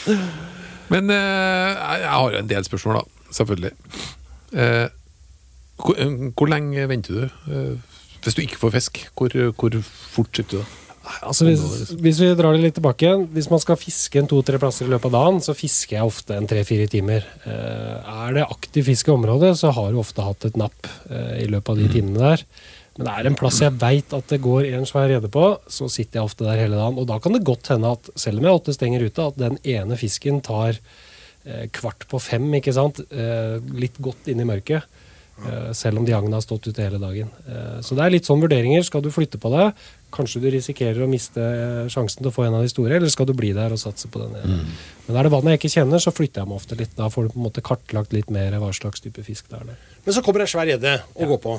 Men 0.92 1.10
uh, 1.10 1.68
jeg 1.98 2.10
har 2.14 2.34
jo 2.36 2.42
en 2.42 2.50
del 2.50 2.66
spørsmål, 2.68 3.00
da. 3.00 3.30
Selvfølgelig. 3.34 3.72
Uh, 4.54 4.86
hvor, 5.82 5.98
eh, 5.98 6.12
hvor 6.36 6.46
lenge 6.52 6.88
venter 6.88 7.12
du? 7.14 7.22
Eh, 7.50 7.91
hvis 8.22 8.38
du 8.38 8.44
ikke 8.44 8.60
får 8.60 8.76
fisk, 8.78 9.02
hvor, 9.18 9.34
hvor 9.58 9.82
fort 9.82 10.32
sitter 10.36 10.58
du 10.58 10.62
da? 10.62 10.70
Altså, 11.02 11.48
hvis, 11.48 11.90
hvis 11.98 12.20
vi 12.22 12.28
drar 12.38 12.54
det 12.54 12.62
litt 12.62 12.76
tilbake 12.78 13.02
igjen 13.02 13.24
Hvis 13.34 13.48
man 13.50 13.60
skal 13.62 13.78
fiske 13.80 14.20
en 14.20 14.28
to-tre 14.30 14.60
plasser 14.62 14.86
i 14.86 14.92
løpet 14.92 15.10
av 15.10 15.16
dagen, 15.16 15.40
så 15.42 15.54
fisker 15.56 15.96
jeg 15.96 16.06
ofte 16.12 16.36
en 16.36 16.46
tre-fire 16.48 16.86
timer. 16.90 17.26
Eh, 17.42 18.12
er 18.28 18.36
det 18.36 18.46
aktiv 18.46 18.86
fisk 18.86 19.10
i 19.10 19.14
området, 19.16 19.56
så 19.58 19.72
har 19.74 19.90
du 19.90 19.98
ofte 19.98 20.22
hatt 20.22 20.46
et 20.46 20.60
napp 20.60 20.86
eh, 21.10 21.42
i 21.42 21.48
løpet 21.50 21.74
av 21.74 21.82
de 21.82 21.88
timene 21.90 22.22
der. 22.22 22.46
Men 22.94 23.08
det 23.08 23.16
er 23.16 23.28
en 23.30 23.38
plass 23.40 23.58
jeg 23.64 23.74
veit 23.80 24.14
at 24.14 24.30
det 24.30 24.38
går 24.44 24.68
en 24.70 24.86
svær 24.86 25.08
rede 25.10 25.30
på, 25.32 25.46
så 25.66 25.88
sitter 25.90 26.20
jeg 26.20 26.30
ofte 26.30 26.46
der 26.46 26.60
hele 26.62 26.78
dagen. 26.78 27.00
Og 27.02 27.08
da 27.10 27.18
kan 27.24 27.34
det 27.34 27.42
godt 27.48 27.72
hende 27.72 27.94
at 27.96 28.12
selv 28.14 28.38
om 28.38 28.46
jeg 28.46 28.52
har 28.52 28.62
åtte 28.62 28.76
stenger 28.76 29.06
ute, 29.08 29.28
at 29.32 29.42
den 29.42 29.58
ene 29.74 29.98
fisken 29.98 30.38
tar 30.44 30.78
eh, 30.78 31.66
kvart 31.74 32.06
på 32.12 32.22
fem, 32.22 32.46
ikke 32.60 32.76
sant. 32.78 33.02
Litt 33.74 33.98
godt 34.04 34.30
inn 34.30 34.44
i 34.44 34.48
mørket. 34.48 34.86
Eh, 35.42 35.72
selv 35.74 35.98
om 35.98 36.04
de 36.06 36.12
agna 36.14 36.36
har 36.38 36.44
stått 36.44 36.68
ute 36.68 36.84
hele 36.84 36.98
dagen. 37.02 37.30
Eh, 37.48 37.80
så 37.82 37.96
det 37.98 38.04
er 38.04 38.12
litt 38.14 38.28
sånn 38.28 38.42
vurderinger. 38.44 38.84
Skal 38.86 39.02
du 39.02 39.08
flytte 39.10 39.40
på 39.42 39.50
deg? 39.50 39.72
Kanskje 40.12 40.42
du 40.44 40.46
risikerer 40.52 41.02
å 41.02 41.08
miste 41.10 41.40
eh, 41.42 41.88
sjansen 41.90 42.20
til 42.20 42.28
å 42.30 42.34
få 42.36 42.44
en 42.46 42.54
av 42.58 42.62
de 42.62 42.70
store, 42.70 42.98
eller 43.00 43.10
skal 43.10 43.26
du 43.26 43.32
bli 43.34 43.50
der 43.56 43.72
og 43.74 43.80
satse 43.80 44.06
på 44.12 44.20
den 44.22 44.36
ene? 44.38 44.58
Men 45.08 45.16
er 45.18 45.26
det 45.26 45.32
vannet 45.32 45.54
jeg 45.56 45.62
ikke 45.62 45.72
kjenner, 45.80 46.02
så 46.04 46.12
flytter 46.14 46.44
jeg 46.44 46.50
meg 46.52 46.60
ofte 46.60 46.78
litt. 46.78 46.92
Da 46.98 47.08
får 47.10 47.26
du 47.26 47.32
på 47.34 47.40
en 47.40 47.46
måte 47.48 47.64
kartlagt 47.64 48.12
litt 48.14 48.30
mer 48.30 48.54
hva 48.60 48.70
slags 48.76 49.02
type 49.02 49.24
fisk 49.26 49.48
det 49.50 49.58
er 49.62 49.70
der. 49.72 49.80
Men 50.04 50.14
så 50.14 50.22
kommer 50.22 50.44
en 50.44 50.52
svær 50.52 50.68
gjedde 50.70 50.94
og 51.16 51.32
går 51.34 51.40
på. 51.48 51.56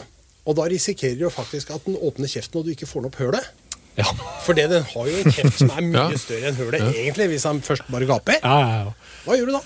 Og 0.47 0.55
da 0.59 0.69
risikerer 0.71 1.17
du 1.19 1.27
faktisk 1.33 1.73
at 1.75 1.83
den 1.89 1.97
åpner 1.99 2.29
kjeften 2.31 2.61
og 2.61 2.67
du 2.69 2.71
ikke 2.77 2.87
får 2.87 3.03
den 3.03 3.11
opp 3.11 3.19
hølet. 3.19 3.51
Ja. 3.97 4.05
For 4.45 4.55
det, 4.57 4.69
den 4.71 4.85
har 4.89 5.09
jo 5.11 5.17
en 5.21 5.33
kjeft 5.35 5.59
som 5.59 5.69
er 5.75 5.83
mye 5.89 6.05
Ja. 6.13 6.21
større 6.21 6.49
enn 6.53 6.57
hølet, 6.61 6.85
egentlig, 6.93 7.27
hvis 7.33 7.43
han 7.49 7.59
først 7.65 7.89
bare 7.93 8.07
gaper. 8.09 8.39
Ja, 8.39 8.55
ja, 8.63 8.79
ja. 8.85 9.17
Hva 9.25 9.37
gjør 9.39 9.51
du 9.51 9.57
da? 9.57 9.61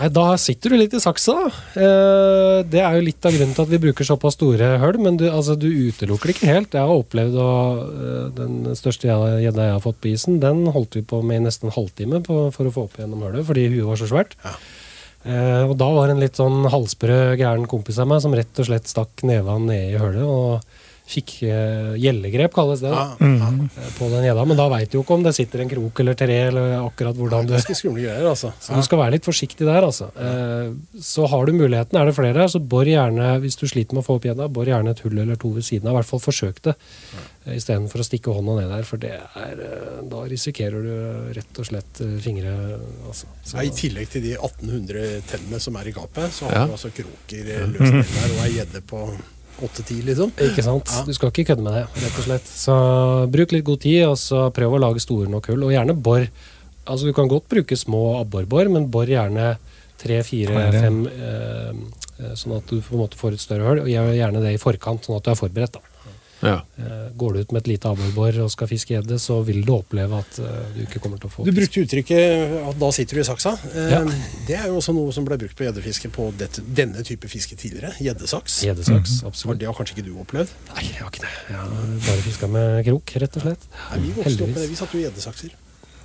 Nei, 0.00 0.08
Da 0.12 0.24
sitter 0.40 0.72
du 0.72 0.76
litt 0.80 0.94
i 0.96 1.00
saksa. 1.02 1.34
da. 1.36 1.50
Eh, 1.80 2.62
det 2.70 2.80
er 2.82 2.96
jo 2.98 3.04
litt 3.06 3.26
av 3.26 3.36
grunnen 3.36 3.54
til 3.54 3.62
at 3.66 3.70
vi 3.70 3.80
bruker 3.84 4.06
såpass 4.06 4.34
store 4.38 4.72
høl, 4.82 4.98
men 4.98 5.16
du, 5.20 5.28
altså, 5.30 5.56
du 5.58 5.68
utelukker 5.68 6.30
det 6.30 6.36
ikke 6.36 6.50
helt. 6.50 6.74
Jeg 6.74 6.88
har 6.90 7.04
opplevd 7.04 7.38
å, 7.38 7.52
eh, 7.78 8.26
Den 8.40 8.74
største 8.78 9.06
gjedda 9.10 9.68
jeg 9.68 9.76
har 9.76 9.84
fått 9.84 10.00
på 10.02 10.12
isen, 10.12 10.40
den 10.42 10.66
holdt 10.74 10.94
vi 10.98 11.02
på 11.02 11.22
med 11.22 11.40
i 11.40 11.44
nesten 11.46 11.70
en 11.70 11.76
halvtime 11.76 12.22
på, 12.26 12.52
for 12.52 12.66
å 12.66 12.74
få 12.74 12.84
opp 12.88 12.98
gjennom 12.98 13.22
hølet, 13.22 13.46
fordi 13.46 13.68
huet 13.70 13.86
var 13.86 13.96
så 14.00 14.10
svært. 14.10 14.36
Ja. 14.44 14.54
Eh, 15.20 15.64
og 15.68 15.76
da 15.76 15.88
var 15.92 16.08
en 16.08 16.20
litt 16.22 16.38
sånn 16.38 16.64
halvsprø 16.72 17.36
gæren 17.36 17.66
kompis 17.68 17.98
av 18.00 18.08
meg 18.08 18.22
som 18.24 18.32
rett 18.32 18.58
og 18.58 18.66
slett 18.70 18.88
stakk 18.88 19.22
neva 19.28 19.58
ned 19.60 19.92
i 19.94 19.98
hullet 20.00 20.24
og 20.24 20.62
fikk 21.10 21.32
eh, 21.42 21.96
gjellegrep, 21.98 22.52
kalles 22.54 22.80
det, 22.84 22.90
da, 22.94 23.16
Ja, 23.18 23.30
ja. 23.40 23.48
eh, 23.82 23.90
på 23.98 24.08
den 24.12 24.24
gjedda. 24.28 24.44
Men 24.46 24.56
da 24.60 24.68
veit 24.70 24.90
du 24.92 24.98
jo 24.98 25.02
ikke 25.02 25.16
om 25.18 25.24
det 25.26 25.34
sitter 25.34 25.64
en 25.64 25.72
krok 25.72 26.00
eller 26.04 26.14
tre, 26.18 26.36
eller 26.52 26.76
akkurat 26.84 27.16
hvordan 27.18 27.48
du 27.50 27.54
greier, 27.56 28.26
altså. 28.30 28.52
så 28.62 28.76
du 28.78 28.82
skal 28.86 28.98
være 29.02 29.16
litt 29.18 29.26
forsiktig 29.26 29.66
der, 29.66 29.82
altså. 29.82 30.10
Eh, 30.14 30.70
så 31.02 31.26
har 31.32 31.46
du 31.46 31.52
muligheten, 31.58 31.98
er 31.98 32.06
det 32.06 32.14
flere 32.14 32.38
her, 32.44 32.48
så 32.52 32.60
bor 32.62 32.86
gjerne, 32.86 33.32
hvis 33.42 33.58
du 33.58 33.66
sliter 33.66 33.94
med 33.98 34.04
å 34.04 34.06
få 34.06 34.16
opp 34.20 34.28
gjedda, 34.30 34.46
bor 34.48 34.64
gjerne 34.70 34.94
et 34.94 35.02
hull 35.04 35.18
eller 35.18 35.36
to 35.40 35.50
ved 35.56 35.66
siden 35.66 35.88
av. 35.90 35.96
I 35.96 36.00
hvert 36.00 36.10
fall 36.12 36.22
forsøk 36.24 36.62
det, 36.68 36.76
istedenfor 37.50 38.02
å 38.02 38.06
stikke 38.06 38.34
hånda 38.36 38.54
ned 38.60 38.70
der. 38.70 38.86
For 38.86 39.00
det 39.00 39.14
er 39.16 39.64
Da 40.10 40.22
risikerer 40.28 40.82
du 40.84 40.94
rett 41.36 41.58
og 41.58 41.66
slett 41.66 42.00
fingre, 42.22 42.54
altså. 43.08 43.26
Så, 43.44 43.56
Ja, 43.56 43.62
I 43.66 43.70
tillegg 43.74 44.08
til 44.12 44.22
de 44.22 44.36
1800 44.36 45.22
tennene 45.30 45.60
som 45.60 45.76
er 45.76 45.88
i 45.90 45.92
gapet, 45.96 46.30
så 46.32 46.46
har 46.46 46.52
Ja. 46.52 46.66
du 46.66 46.72
altså 46.72 46.90
kroker 46.94 47.44
løst 47.74 47.92
ned 47.92 48.14
der 48.14 48.34
og 48.36 48.44
ei 48.46 48.52
gjedde 48.58 48.82
på 48.86 49.02
8-10, 49.66 50.00
liksom. 50.08 50.32
ikke 50.46 50.64
sant? 50.64 50.92
Ja. 50.94 51.04
Du 51.06 51.12
skal 51.16 51.32
ikke 51.32 51.50
kødde 51.52 51.64
med 51.66 51.76
det, 51.76 51.84
rett 52.04 52.20
og 52.20 52.26
slett. 52.26 52.48
Så 52.48 52.76
bruk 53.32 53.54
litt 53.54 53.66
god 53.66 53.82
tid, 53.84 54.00
og 54.08 54.16
så 54.20 54.46
prøv 54.54 54.76
å 54.76 54.80
lage 54.82 55.02
store 55.04 55.30
nok 55.32 55.50
hull. 55.52 55.66
Og 55.68 55.74
gjerne 55.74 55.96
bor. 55.96 56.24
Altså 56.90 57.06
Du 57.06 57.14
kan 57.14 57.28
godt 57.30 57.48
bruke 57.50 57.76
små 57.78 58.20
abborbor, 58.20 58.70
men 58.72 58.88
bor 58.90 59.08
gjerne 59.08 59.54
tre, 60.00 60.22
fire, 60.24 60.70
fem, 60.72 61.02
eh, 61.06 61.70
eh, 62.20 62.34
sånn 62.38 62.56
at 62.56 62.66
du 62.70 62.80
på 62.80 62.96
en 62.96 63.02
måte 63.04 63.20
får 63.20 63.36
et 63.36 63.44
større 63.44 63.68
hull. 63.68 63.82
Og 63.84 63.92
gjør 63.92 64.14
gjerne 64.16 64.42
det 64.44 64.54
i 64.56 64.62
forkant, 64.62 65.04
sånn 65.04 65.20
at 65.20 65.28
du 65.28 65.32
er 65.34 65.40
forberedt. 65.40 65.76
da. 65.76 65.89
Ja. 66.40 66.62
Eh, 66.80 67.08
går 67.20 67.34
du 67.34 67.40
ut 67.40 67.52
med 67.52 67.60
et 67.62 67.68
lite 67.74 67.90
abborbor 67.90 68.36
og 68.44 68.50
skal 68.52 68.68
fiske 68.70 68.94
gjedde, 68.94 69.18
så 69.20 69.40
vil 69.44 69.60
du 69.66 69.72
oppleve 69.74 70.20
at 70.22 70.38
eh, 70.40 70.60
du 70.76 70.80
ikke 70.86 71.02
kommer 71.04 71.20
til 71.20 71.28
å 71.28 71.32
få 71.34 71.44
Du 71.44 71.52
brukte 71.52 71.82
uttrykket 71.84 72.54
at 72.70 72.78
'da 72.80 72.90
sitter 72.96 73.20
du 73.20 73.20
i 73.20 73.28
saksa'. 73.28 73.54
Eh, 73.74 73.90
Ja. 73.90 74.00
Det 74.46 74.56
er 74.56 74.66
jo 74.68 74.76
også 74.80 74.94
noe 74.96 75.12
som 75.12 75.24
ble 75.24 75.36
brukt 75.36 75.56
på 75.56 75.66
gjeddefiske 75.66 76.10
på 76.10 76.30
dette, 76.38 76.62
denne 76.64 77.04
type 77.04 77.28
fiske 77.28 77.56
tidligere. 77.56 77.92
Gjeddesaks. 78.00 78.62
Gjeddesaks, 78.64 79.10
-hmm. 79.20 79.26
absolutt. 79.26 79.58
Det 79.58 79.66
har 79.66 79.74
kanskje 79.74 79.98
ikke 79.98 80.08
du 80.08 80.18
opplevd? 80.20 80.48
Nei, 80.74 80.84
jeg 80.84 81.02
har 81.02 81.10
ikke 81.10 81.26
det. 81.26 81.34
Jeg 81.48 81.56
har 81.56 81.68
bare 82.06 82.22
fiska 82.22 82.46
med 82.46 82.84
krok, 82.84 83.16
rett 83.16 83.36
og 83.36 83.42
slett. 83.42 83.62
Nei, 83.90 83.98
vi 84.00 84.12
vokste 84.16 84.42
opp 84.42 84.48
med 84.48 84.62
det. 84.62 84.70
Vi 84.70 84.76
satte 84.76 84.96
jo 84.96 85.02
gjeddesakser. 85.04 85.50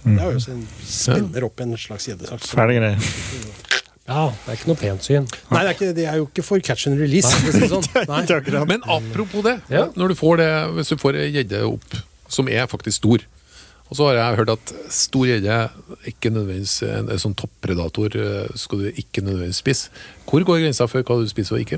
Det 0.05 0.21
er 0.21 0.31
jo 0.31 0.37
også 0.37 0.51
en 0.51 0.67
spenner 0.85 1.43
opp 1.43 1.61
en 1.61 1.77
slags 1.77 2.05
gjeddesaks. 2.07 2.51
Ferdig 2.53 2.77
greier. 2.77 3.71
Ja, 4.05 4.27
det 4.29 4.51
er 4.51 4.57
ikke 4.59 4.69
noe 4.69 4.77
pent 4.77 5.05
syn. 5.07 5.23
Nei, 5.49 5.61
det 5.63 5.69
er, 5.69 5.73
ikke, 5.73 5.93
det 5.97 6.03
er 6.05 6.17
jo 6.19 6.25
ikke 6.27 6.43
for 6.45 6.61
catch 6.61 6.85
and 6.89 6.99
release. 7.01 7.29
Nei. 7.41 7.53
det 7.55 7.69
sånn. 7.71 7.87
Nei. 8.11 8.65
Men 8.73 8.83
apropos 8.85 9.45
det, 9.47 9.55
Ja. 9.73 9.87
når 9.97 10.13
du 10.13 10.17
får 10.19 10.37
det, 10.43 10.49
hvis 10.77 10.91
du 10.93 10.99
får 11.01 11.17
ei 11.23 11.31
gjedde 11.33 11.63
opp 11.65 11.97
som 12.29 12.49
er 12.49 12.65
faktisk 12.69 12.97
stor 13.03 13.21
Og 13.85 13.97
så 13.97 14.07
har 14.07 14.15
jeg 14.17 14.37
hørt 14.39 14.49
at 14.49 14.71
stor 14.93 15.27
gjedde 15.29 15.57
ikke 16.09 16.31
nødvendigvis 16.33 16.79
en, 16.87 17.09
en 17.13 17.21
sånn 17.21 17.35
toppredator 17.37 18.15
eh, 18.17 18.47
skal 18.57 18.81
du 18.81 18.87
ikke 18.89 19.21
nødvendigvis 19.21 19.59
spise. 19.61 19.91
Hvor 20.25 20.41
går 20.41 20.63
grensa 20.63 20.87
for 20.89 21.05
hva 21.05 21.19
du 21.21 21.29
spiser 21.29 21.59
og 21.59 21.61
ikke? 21.65 21.77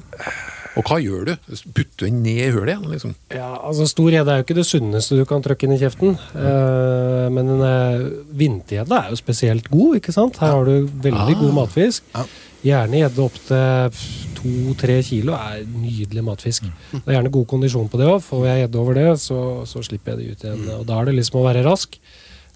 Og 0.78 0.86
hva 0.86 0.98
gjør 1.02 1.24
du? 1.26 1.32
Putter 1.74 1.98
du 1.98 2.06
den 2.06 2.20
ned 2.24 2.42
i 2.46 2.50
hullet 2.54 2.74
igjen? 2.76 2.90
liksom? 2.92 3.14
Ja, 3.34 3.50
altså 3.66 3.88
Stor 3.90 4.12
gjedde 4.14 4.34
er 4.34 4.42
jo 4.42 4.46
ikke 4.46 4.58
det 4.60 4.66
sunneste 4.70 5.18
du 5.18 5.24
kan 5.30 5.42
trykke 5.46 5.66
inn 5.68 5.74
i 5.74 5.80
kjeften. 5.82 6.18
Eh, 6.38 7.28
men 7.34 7.50
en 7.56 7.64
uh, 7.66 8.04
vintergjedde 8.38 9.00
er 9.02 9.10
jo 9.14 9.18
spesielt 9.20 9.72
god, 9.74 9.98
ikke 10.02 10.14
sant? 10.16 10.38
Her 10.44 10.54
har 10.60 10.70
du 10.70 10.86
veldig 11.08 11.34
Ah. 11.36 11.42
god 11.42 11.56
matfisk. 11.64 12.04
Ja. 12.14 12.26
Gjerne 12.68 13.00
gjedde 13.04 13.24
opp 13.24 13.36
til 13.48 14.00
to-tre 14.38 15.00
kilo 15.06 15.34
er 15.38 15.66
nydelig 15.66 16.24
matfisk. 16.26 16.64
Mm. 16.68 17.02
Det 17.02 17.04
er 17.08 17.16
gjerne 17.18 17.32
god 17.34 17.48
kondisjon 17.50 17.90
på 17.90 18.00
det 18.02 18.08
òg. 18.10 18.22
Får 18.26 18.46
jeg 18.48 18.62
gjedde 18.64 18.80
over 18.82 18.98
det, 18.98 19.08
så, 19.24 19.40
så 19.70 19.82
slipper 19.86 20.14
jeg 20.14 20.18
det 20.18 20.32
ut 20.32 20.46
igjen. 20.48 20.64
Og 20.80 20.86
da 20.90 20.98
er 21.02 21.10
det 21.10 21.16
liksom 21.20 21.40
å 21.42 21.46
være 21.48 21.64
rask. 21.66 21.98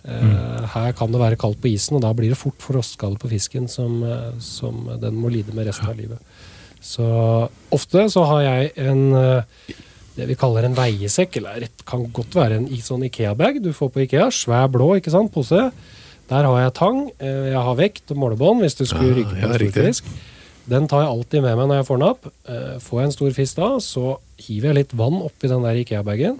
Eh, 0.01 0.65
her 0.73 0.93
kan 0.97 1.12
det 1.13 1.21
være 1.21 1.38
kaldt 1.41 1.60
på 1.62 1.69
isen, 1.69 1.97
og 1.99 2.01
da 2.05 2.10
blir 2.17 2.31
det 2.34 2.39
fort 2.39 2.57
frostskade 2.63 3.19
på 3.21 3.29
fisken 3.29 3.67
som, 3.69 3.99
eh, 4.03 4.31
som 4.41 4.88
den 5.01 5.17
må 5.21 5.29
lide 5.34 5.53
med 5.53 5.69
resten 5.69 5.89
av 5.93 5.97
livet. 6.01 6.17
Så 6.82 7.06
ofte 7.74 8.08
så 8.10 8.24
har 8.30 8.41
jeg 8.46 8.72
en 8.82 9.02
eh, 9.15 9.76
det 10.17 10.28
vi 10.28 10.36
kaller 10.36 10.65
en 10.67 10.76
veiesekk, 10.76 11.38
eller 11.39 11.63
det 11.63 11.70
kan 11.88 12.04
godt 12.13 12.36
være 12.36 12.58
en 12.60 12.67
sånn 12.84 13.06
Ikea-bag 13.08 13.62
du 13.63 13.72
får 13.74 13.94
på 13.94 14.04
Ikea. 14.06 14.28
Svær 14.34 14.67
blå 14.74 14.96
ikke 15.00 15.13
sant, 15.13 15.32
pose. 15.34 15.70
Der 16.32 16.48
har 16.48 16.60
jeg 16.65 16.74
tang, 16.78 17.06
eh, 17.20 17.52
jeg 17.54 17.63
har 17.67 17.80
vekt 17.80 18.12
og 18.12 18.20
målebånd 18.24 18.65
hvis 18.65 18.76
du 18.80 18.86
skulle 18.89 19.15
rykke 19.22 19.38
på 19.38 19.48
en 19.48 19.56
stor 19.60 19.88
fisk. 19.88 20.12
Den 20.72 20.86
tar 20.88 21.02
jeg 21.04 21.10
alltid 21.12 21.41
med 21.44 21.58
meg 21.58 21.70
når 21.72 21.80
jeg 21.80 21.88
får 21.88 21.98
den 22.00 22.08
opp. 22.10 22.28
Eh, 22.48 22.76
Får 22.84 23.00
jeg 23.00 23.10
en 23.10 23.15
stor 23.15 23.32
fisk 23.38 23.58
da, 23.62 23.70
så 23.82 24.04
hiver 24.46 24.72
jeg 24.72 24.78
litt 24.82 24.94
vann 25.00 25.22
oppi 25.26 25.50
den 25.50 25.63
der 25.65 25.80
Ikea-bagen. 25.82 26.38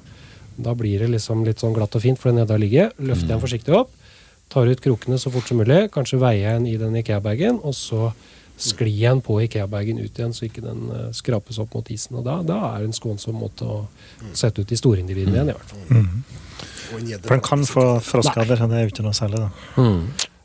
Da 0.62 0.75
blir 0.77 1.01
det 1.01 1.10
liksom 1.15 1.41
litt 1.47 1.63
sånn 1.63 1.73
glatt 1.73 1.95
og 1.97 2.04
fint, 2.04 2.19
for 2.21 2.30
den 2.30 2.41
nede 2.43 2.60
ligger. 2.62 2.91
Løfter 2.99 3.32
jeg 3.32 3.34
den 3.34 3.43
forsiktig 3.45 3.73
opp, 3.75 3.89
tar 4.51 4.67
ut 4.69 4.84
krokene 4.84 5.17
så 5.19 5.32
fort 5.34 5.47
som 5.49 5.58
mulig, 5.63 5.88
kanskje 5.95 6.19
veier 6.21 6.43
jeg 6.51 6.60
den 6.60 6.67
i 6.69 6.77
den 6.77 6.99
Ikea-bagen, 7.01 7.60
og 7.63 7.73
så 7.77 8.12
sklir 8.62 8.91
igjen 8.91 9.21
på 9.26 9.39
Ikea-bagen 9.45 10.00
ut 10.02 10.19
igjen, 10.19 10.34
så 10.38 10.45
ikke 10.47 10.63
den 10.65 10.88
eh, 10.93 11.08
skrapes 11.17 11.60
opp 11.62 11.74
mot 11.78 11.91
isen. 11.93 12.19
Og 12.21 12.26
da, 12.28 12.39
da 12.45 12.60
er 12.71 12.84
det 12.84 12.91
en 12.91 12.97
skånsom 12.97 13.39
måte 13.41 13.65
å 13.67 13.80
sette 14.38 14.62
ut 14.63 14.69
de 14.69 14.78
store 14.80 15.02
individene 15.04 15.39
igjen, 15.39 15.54
i 15.54 15.58
hvert 15.58 15.71
fall. 15.71 15.86
Mm. 15.89 17.21
For 17.24 17.34
den 17.38 17.45
kan 17.45 17.63
få 17.65 17.86
frostskader, 18.04 18.60
det 18.67 18.78
er 18.78 18.86
jo 18.86 18.91
ikke 18.93 19.06
noe 19.08 19.17
særlig, 19.17 19.41
da. 19.41 19.50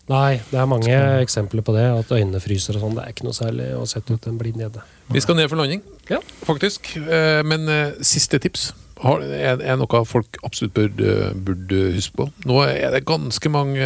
Nei, 0.06 0.36
det 0.52 0.58
er 0.62 0.68
mange 0.70 0.94
eksempler 1.24 1.64
på 1.66 1.74
det. 1.74 1.84
At 1.90 2.12
øynene 2.14 2.38
fryser 2.42 2.76
og 2.78 2.84
sånn. 2.84 2.94
Det 2.94 3.02
er 3.02 3.14
ikke 3.14 3.26
noe 3.26 3.34
særlig 3.34 3.64
å 3.74 3.82
sette 3.90 4.14
ut 4.14 4.28
en 4.30 4.36
blind 4.38 4.60
gjedde. 4.62 4.84
Vi 5.10 5.22
skal 5.24 5.38
ned 5.38 5.50
for 5.50 5.58
landing, 5.58 5.82
Ja. 6.10 6.20
faktisk. 6.46 6.92
Eh, 6.96 7.42
Men 7.42 7.68
eh, 7.68 7.92
siste 8.06 8.38
tips 8.38 8.72
er, 9.02 9.76
noe 9.76 10.04
folk 10.08 10.38
absolutt 10.44 10.74
burde, 10.74 11.32
burde 11.34 11.80
huske 11.96 12.14
på. 12.16 12.28
Nå 12.46 12.62
er 12.64 12.90
det 12.94 13.04
ganske 13.04 13.50
mange 13.50 13.84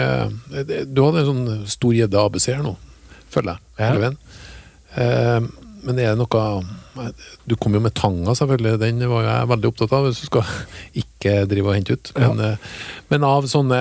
Du 0.95 1.03
hadde 1.03 1.25
en 1.25 1.31
sånn 1.31 1.67
stor 1.67 1.93
gjedde 1.97 2.21
ABC 2.21 2.47
her 2.53 2.63
nå, 2.63 2.77
føler 3.31 3.55
jeg. 3.55 3.61
Ja. 3.79 3.87
hele 3.91 4.05
veien. 4.07 4.19
Eh, 4.97 5.41
Men 5.83 5.99
er 5.99 6.11
det 6.13 6.19
noe 6.21 6.65
Du 7.49 7.55
kom 7.57 7.73
jo 7.73 7.81
med 7.81 7.95
tanga, 7.97 8.35
selvfølgelig. 8.37 8.79
Den 8.83 8.99
var 9.09 9.23
jeg 9.25 9.49
veldig 9.49 9.69
opptatt 9.71 9.93
av, 9.97 10.05
hvis 10.05 10.21
du 10.21 10.27
skal 10.27 10.45
ikke 11.01 11.47
drive 11.49 11.71
og 11.71 11.75
hente 11.79 11.95
ut. 11.97 12.11
Men, 12.19 12.43
ja. 12.45 12.51
men 13.09 13.25
av 13.25 13.47
sånne, 13.49 13.79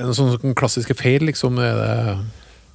en 0.00 0.08
det 0.10 0.16
sånne 0.18 0.54
klassiske 0.58 0.96
feil, 0.98 1.22
liksom, 1.28 1.60
er 1.62 1.78
det 1.78 2.18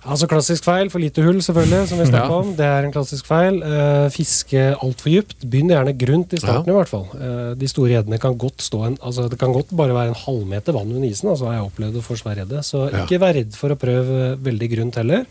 Altså 0.04 0.28
Klassisk 0.28 0.66
feil, 0.68 0.90
for 0.92 1.00
lite 1.00 1.24
hull, 1.24 1.38
selvfølgelig, 1.40 1.88
som 1.88 1.98
vi 2.02 2.06
Ja. 2.12 2.28
om. 2.28 2.50
Det 2.58 2.66
er 2.66 2.84
en 2.84 2.92
klassisk 2.92 3.26
feil. 3.26 3.62
Eh, 3.64 4.10
fiske 4.12 4.76
altfor 4.76 5.10
dypt. 5.10 5.46
Begynn 5.48 5.70
gjerne 5.72 5.94
grunt 5.98 6.34
i 6.34 6.40
starten, 6.42 6.68
i 6.68 6.76
hvert 6.76 6.90
fall. 6.92 7.08
Eh, 7.16 7.54
de 7.56 7.68
store 7.72 7.94
gjeddene 7.94 8.20
kan 8.20 8.36
godt 8.38 8.58
stå 8.60 8.82
en 8.86 8.98
altså 8.98 9.30
Det 9.30 9.40
kan 9.40 9.54
godt 9.54 9.72
bare 9.72 9.94
være 9.96 10.10
en 10.12 10.20
halvmeter 10.26 10.74
vann 10.76 10.92
under 10.92 11.08
isen. 11.08 11.30
altså 11.30 11.46
har 11.48 11.54
jeg 11.54 11.72
opplevd 11.72 11.96
å 11.96 12.04
få 12.04 12.18
svær 12.20 12.36
gjedde. 12.36 12.60
Så 12.68 12.92
Ja. 12.92 13.06
ikke 13.06 13.20
vær 13.20 13.34
redd 13.34 13.56
for 13.56 13.70
å 13.70 13.78
prøve 13.80 14.36
veldig 14.44 14.70
grunt 14.76 14.96
heller. 14.96 15.26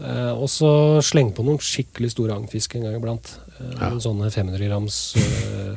Eh, 0.00 0.32
og 0.32 0.48
så 0.48 0.70
sleng 1.04 1.32
på 1.36 1.44
noen 1.44 1.58
skikkelig 1.60 2.12
store 2.14 2.36
agnfisk 2.38 2.76
en 2.78 2.86
gang 2.86 2.96
iblant. 2.96 3.34
Eh, 3.60 3.74
Ja. 3.80 3.90
Sånne 4.00 4.30
500 4.32 4.66
grams 4.68 5.00
eh, 5.16 5.76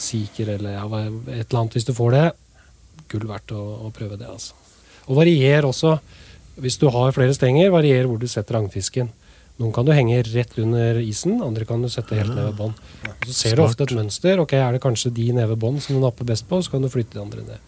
siker 0.00 0.48
eller 0.56 0.76
ja, 0.76 0.84
et 0.84 1.48
eller 1.48 1.60
annet 1.62 1.76
hvis 1.78 1.86
du 1.88 1.94
får 1.96 2.12
det. 2.16 2.26
Gull 3.08 3.24
verdt 3.28 3.52
å, 3.56 3.62
å 3.88 3.92
prøve 3.94 4.18
det, 4.20 4.28
altså. 4.28 4.52
Og 5.08 5.16
varier 5.16 5.64
også. 5.64 5.94
Hvis 6.60 6.76
du 6.80 6.88
har 6.92 7.14
flere 7.16 7.32
stenger, 7.36 7.70
varier 7.72 8.04
hvor 8.08 8.18
du 8.20 8.26
setter 8.28 8.58
agnfisken. 8.58 9.08
Noen 9.58 9.72
kan 9.74 9.86
du 9.88 9.90
henge 9.94 10.20
rett 10.28 10.52
under 10.60 11.00
isen, 11.02 11.40
andre 11.42 11.64
kan 11.66 11.80
du 11.82 11.88
sette 11.90 12.14
helt 12.14 12.30
ned 12.34 12.44
ved 12.50 12.58
bånn. 12.60 12.74
Så 13.26 13.32
ser 13.34 13.56
du 13.58 13.62
ofte 13.64 13.86
et 13.88 13.94
mønster. 13.96 14.38
ok, 14.38 14.52
Er 14.54 14.76
det 14.76 14.82
kanskje 14.84 15.10
de 15.16 15.32
nede 15.32 15.48
ved 15.50 15.58
bånn 15.64 15.80
som 15.82 15.96
du 15.96 16.02
napper 16.04 16.28
best 16.28 16.46
på, 16.50 16.60
så 16.62 16.70
kan 16.76 16.84
du 16.84 16.90
flytte 16.92 17.16
de 17.16 17.22
andre 17.24 17.42
ned. 17.46 17.58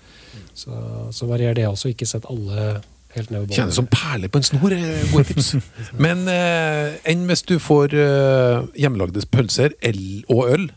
Så, 0.55 0.70
så 1.16 1.26
varier 1.26 1.55
det 1.57 1.66
også. 1.66 1.90
Ikke 1.90 2.07
sett 2.07 2.29
alle 2.31 2.83
helt 3.16 3.31
ned. 3.35 3.51
Kjennes 3.55 3.75
som 3.79 3.87
perler 3.90 4.29
på 4.33 4.38
en 4.40 4.46
snor. 4.46 4.73
eh, 4.77 5.03
Gode 5.12 5.25
tips. 5.33 5.53
Men 6.05 6.27
eh, 6.31 6.96
enn 7.11 7.27
hvis 7.31 7.42
du 7.49 7.57
får 7.62 7.94
eh, 7.99 8.68
hjemmelagde 8.83 9.25
pølser 9.35 9.75
el 9.87 10.03
og 10.31 10.46
øl, 10.55 10.68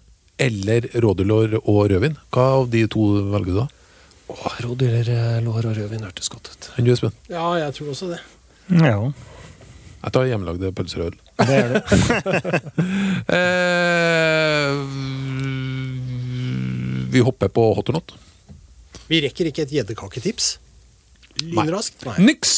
eller 0.41 0.87
rådyrlår 0.97 1.59
og 1.61 1.83
rødvin? 1.91 2.15
Hva 2.33 2.47
av 2.59 2.69
de 2.73 2.85
to 2.89 3.03
velger 3.35 3.51
du 3.53 3.59
da? 3.61 3.67
Åh, 4.33 4.55
Rådyr, 4.65 5.09
eh, 5.13 5.45
og 5.51 5.59
rødvin 5.65 6.03
hørtes 6.07 6.29
godt 6.33 6.49
ut. 6.53 6.71
Enn 6.79 6.87
du, 6.87 6.93
Espen? 6.95 7.13
Ja, 7.29 7.45
jeg 7.61 7.75
tror 7.77 7.91
også 7.93 8.09
det. 8.15 8.21
Ja, 8.79 8.97
Jeg 10.03 10.11
tar 10.15 10.25
hjemmelagde 10.27 10.71
pølser 10.75 11.03
og 11.05 11.11
øl. 11.11 11.17
det 11.47 11.59
er 11.59 11.67
det. 11.73 11.81
Eh, 13.33 14.73
vi 17.13 17.19
hopper 17.23 17.47
på 17.53 17.65
hot 17.77 17.89
or 17.89 17.93
not. 17.99 18.13
Vi 19.09 19.19
rekker 19.23 19.49
ikke 19.51 19.65
et 19.67 19.73
gjeddekaketips. 19.77 20.53
Lynraskt? 21.41 22.05
Nei. 22.05 22.15
Niks! 22.29 22.51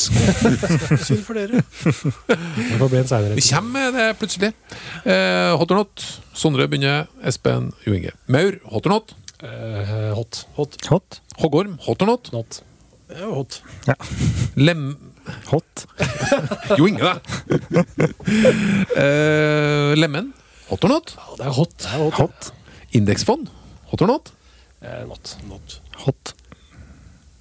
Synd 1.07 1.21
for 1.25 1.37
dere. 1.37 1.61
Det 1.63 2.77
får 2.79 2.89
bli 2.91 2.99
en 2.99 3.07
seinere. 3.09 3.37
Vi 3.39 3.45
kommer 3.47 3.71
med 3.87 3.95
det 3.97 4.07
plutselig. 4.19 4.51
Eh, 5.07 5.53
hot 5.57 5.71
or 5.71 5.79
not. 5.83 6.03
Sondre 6.35 6.67
begynner. 6.69 7.07
Espen 7.25 7.71
Jo 7.87 7.95
Inge. 7.95 8.11
Maur. 8.27 8.57
Hot 8.73 8.85
or 8.89 8.95
not. 8.97 9.15
Eh, 9.41 10.11
hot. 10.17 10.43
Hot. 10.59 10.77
Hot. 10.91 11.19
Hoggorm. 11.39 11.77
Hot 11.87 12.03
or 12.03 12.11
not. 12.11 12.31
Not. 12.35 12.61
Hot. 13.23 13.61
Lem... 14.59 14.87
Hot. 15.49 15.85
Jo 16.77 16.85
Inge, 16.85 17.01
da! 17.01 17.15
eh, 19.01 19.95
lemen. 19.97 20.33
Hot 20.69 20.83
or 20.85 20.89
not. 20.97 21.15
Ja, 21.17 21.35
det 21.39 21.47
er 21.47 21.55
hot. 21.57 21.75
Det 21.81 21.89
er 21.95 22.03
hot. 22.03 22.19
Hot. 22.19 22.51
Indeksfond. 22.97 23.47
Hot 23.91 24.01
or 24.05 24.11
not. 24.11 24.31
Eh, 24.83 25.01
not. 25.09 25.37
Not. 25.49 25.79
Hot. 26.05 26.34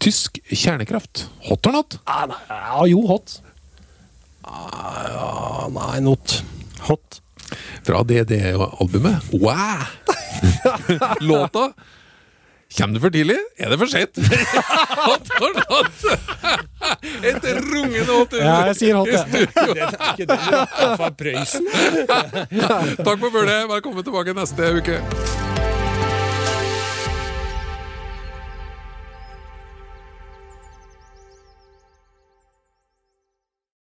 Tysk 0.05 0.37
kjernekraft. 0.53 1.29
Hot 1.49 1.67
or 1.67 1.73
not. 1.73 1.99
Ah, 2.05 2.27
nei, 2.29 2.41
ja, 2.51 2.87
jo, 2.93 3.01
hot. 3.09 3.39
Ah, 4.45 5.65
nei, 5.73 6.01
not. 6.05 6.43
Hot. 6.91 7.21
Fra 7.85 8.03
DDE-albumet. 8.05 9.33
Wow! 9.33 9.87
Låta 11.21 11.73
Kommer 12.77 12.95
du 12.95 13.01
for 13.01 13.11
tidlig, 13.15 13.37
er 13.57 13.71
det 13.71 13.77
for 13.79 13.87
sent. 13.87 14.19
Hot 15.07 15.29
or 15.41 15.53
not. 15.61 16.05
Et 17.31 17.47
rungende 17.61 18.11
hot 18.11 18.35
Ja, 18.35 18.57
jeg 18.69 18.77
sier 18.81 18.99
hot, 18.99 19.13
jeg. 19.13 19.31
Det 19.31 19.85
er 19.87 20.09
ikke 20.11 20.27
den 20.27 20.43
fra 20.99 21.11
Prøysen. 21.15 21.71
Takk 22.99 23.15
for 23.15 23.31
følget. 23.31 23.69
Velkommen 23.71 24.03
tilbake 24.05 24.35
neste 24.37 24.73
uke. 24.81 24.99